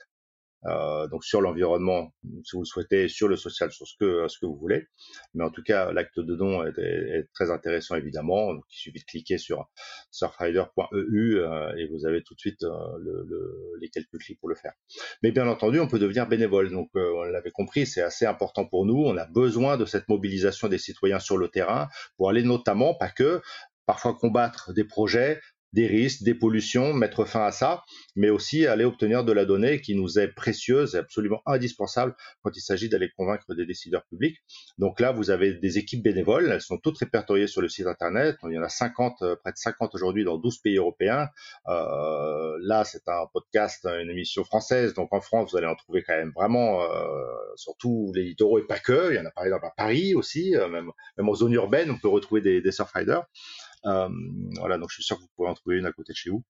[0.66, 2.12] Euh, donc sur l'environnement,
[2.44, 4.86] si vous le souhaitez, sur le social, sur ce que ce que vous voulez.
[5.34, 8.54] Mais en tout cas, l'acte de don est, très intéressant évidemment.
[8.54, 9.68] Donc il suffit de cliquer sur
[10.10, 14.48] surfrider.eu euh, et vous avez tout de suite euh, le, le, les quelques clics pour
[14.48, 14.72] le faire.
[15.22, 16.70] Mais bien entendu, on peut devenir bénévole.
[16.70, 19.02] Donc on l'avait compris, c'est assez important pour nous.
[19.04, 23.10] On a besoin de cette mobilisation des citoyens sur le terrain pour aller notamment, pas
[23.10, 23.42] que,
[23.86, 25.40] parfois combattre des projets,
[25.74, 27.82] des risques, des pollutions, mettre fin à ça,
[28.16, 32.56] mais aussi aller obtenir de la donnée qui nous est précieuse et absolument indispensable quand
[32.56, 34.38] il s'agit d'aller convaincre des décideurs publics.
[34.78, 38.36] Donc là, vous avez des équipes bénévoles, elles sont toutes répertoriées sur le site internet.
[38.44, 41.28] Il y en a 50, euh, près de 50 aujourd'hui dans 12 pays européens.
[41.68, 46.02] Euh, là, c'est un podcast, une émission française, donc en France, vous allez en trouver
[46.02, 47.24] quand même vraiment, euh,
[47.56, 49.10] surtout les littoraux et pas que.
[49.10, 51.90] Il y en a par exemple à Paris aussi, euh, même, même en zone urbaine,
[51.90, 53.24] on peut retrouver des, des surfriders.
[53.86, 54.08] Euh,
[54.58, 56.30] voilà, donc je suis sûr que vous pourrez en trouver une à côté de chez
[56.30, 56.44] vous.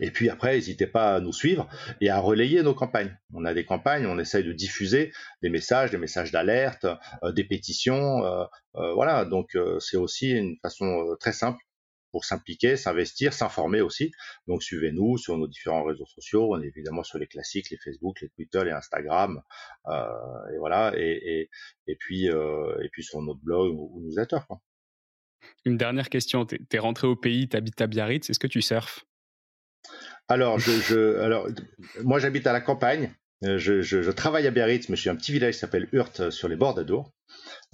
[0.00, 1.68] Et puis après, n'hésitez pas à nous suivre
[2.00, 3.18] et à relayer nos campagnes.
[3.32, 5.12] On a des campagnes, on essaye de diffuser
[5.42, 6.86] des messages, des messages d'alerte,
[7.22, 8.24] euh, des pétitions.
[8.24, 8.44] Euh,
[8.94, 11.58] voilà, donc c'est aussi une façon très simple
[12.12, 14.12] pour s'impliquer, s'investir, s'informer aussi.
[14.46, 16.54] Donc suivez-nous sur nos différents réseaux sociaux.
[16.54, 19.42] On est évidemment sur les classiques, les Facebook, les Twitter, les Instagram,
[19.88, 20.92] et voilà.
[20.96, 21.50] Et,
[21.86, 24.38] et, puis et puis sur notre blog ou, ou newsletter.
[24.46, 24.60] Quoi.
[25.64, 26.44] Une dernière question.
[26.46, 28.28] Tu es, rentré au pays, tu habites à Biarritz.
[28.28, 29.04] Est-ce que tu surfes?
[30.28, 30.58] Alors,
[32.02, 33.12] moi, j'habite à la campagne.
[33.44, 36.30] Euh, je, je, travaille à Biarritz, mais je suis un petit village qui s'appelle Hurt
[36.30, 37.12] sur les bords d'Adour.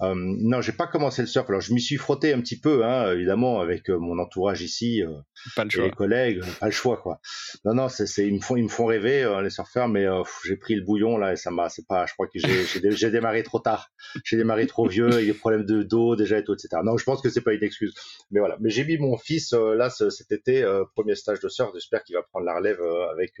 [0.01, 1.47] Euh, non, j'ai pas commencé le surf.
[1.49, 5.03] Alors je m'y suis frotté un petit peu, hein, évidemment, avec euh, mon entourage ici,
[5.03, 5.11] euh,
[5.55, 5.83] pas le choix.
[5.83, 7.19] les collègues, pas le choix quoi.
[7.65, 10.05] Non, non, c'est, ils me font, ils me font rêver les surfeurs, mais
[10.45, 13.11] j'ai pris le bouillon là et ça m'a, c'est pas, je crois que j'ai, j'ai,
[13.11, 13.91] démarré trop tard,
[14.23, 16.81] j'ai démarré trop vieux, avec des problèmes de dos déjà et tout, etc.
[16.83, 17.93] Non, je pense que c'est pas une excuse,
[18.31, 18.57] mais voilà.
[18.59, 20.65] Mais j'ai mis mon fils là cet été,
[20.95, 23.33] premier stage de surf, j'espère qu'il va prendre la relève avec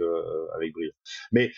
[0.55, 0.91] avec brio.
[1.31, 1.51] Mais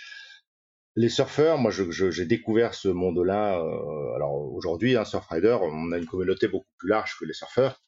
[0.95, 3.59] les surfeurs, moi, j'ai découvert ce monde-là.
[3.59, 7.81] Euh, alors aujourd'hui, un Surfrider, on a une communauté beaucoup plus large que les surfeurs.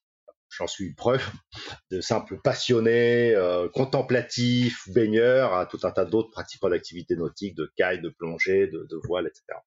[0.50, 1.24] J'en suis preuve
[1.92, 7.72] de simples passionnés, euh, contemplatifs, baigneurs, à tout un tas d'autres pratiquants d'activités nautiques, de
[7.76, 9.60] kite, de plongée, de, de voile, etc.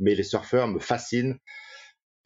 [0.00, 1.38] Mais les surfeurs me fascinent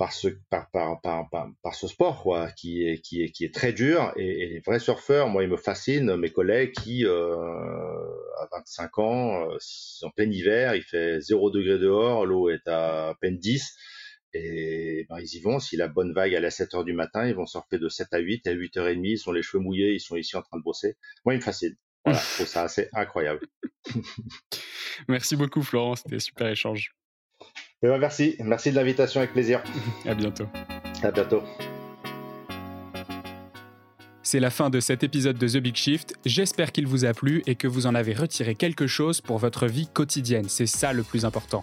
[0.03, 1.29] par ce, par, par, par,
[1.63, 4.13] par, ce sport quoi, qui, est, qui, est, qui est très dur.
[4.17, 6.17] Et, les vrais surfeurs, moi, ils me fascinent.
[6.17, 7.37] Mes collègues qui, euh,
[8.41, 9.59] à 25 ans, euh,
[10.03, 13.77] en plein hiver, il fait 0 degré dehors, l'eau est à, peine 10.
[14.35, 15.61] Et ben, ils y vont.
[15.61, 18.09] Si la bonne vague est à 7 heures du matin, ils vont surfer de 7
[18.11, 18.49] à 8.
[18.49, 20.59] Et à 8 h 30, ils ont les cheveux mouillés, ils sont ici en train
[20.59, 20.97] de bosser.
[21.25, 21.77] Moi, ils me fascinent.
[22.05, 23.47] Voilà, je trouve ça assez incroyable.
[25.09, 25.95] Merci beaucoup, Florent.
[25.95, 26.93] C'était super échange.
[27.85, 29.61] Eh ben, merci, merci de l'invitation avec plaisir.
[30.07, 30.47] à bientôt.
[31.03, 31.43] À bientôt.
[34.23, 36.15] C'est la fin de cet épisode de The Big Shift.
[36.25, 39.67] J'espère qu'il vous a plu et que vous en avez retiré quelque chose pour votre
[39.67, 40.49] vie quotidienne.
[40.49, 41.63] C'est ça le plus important.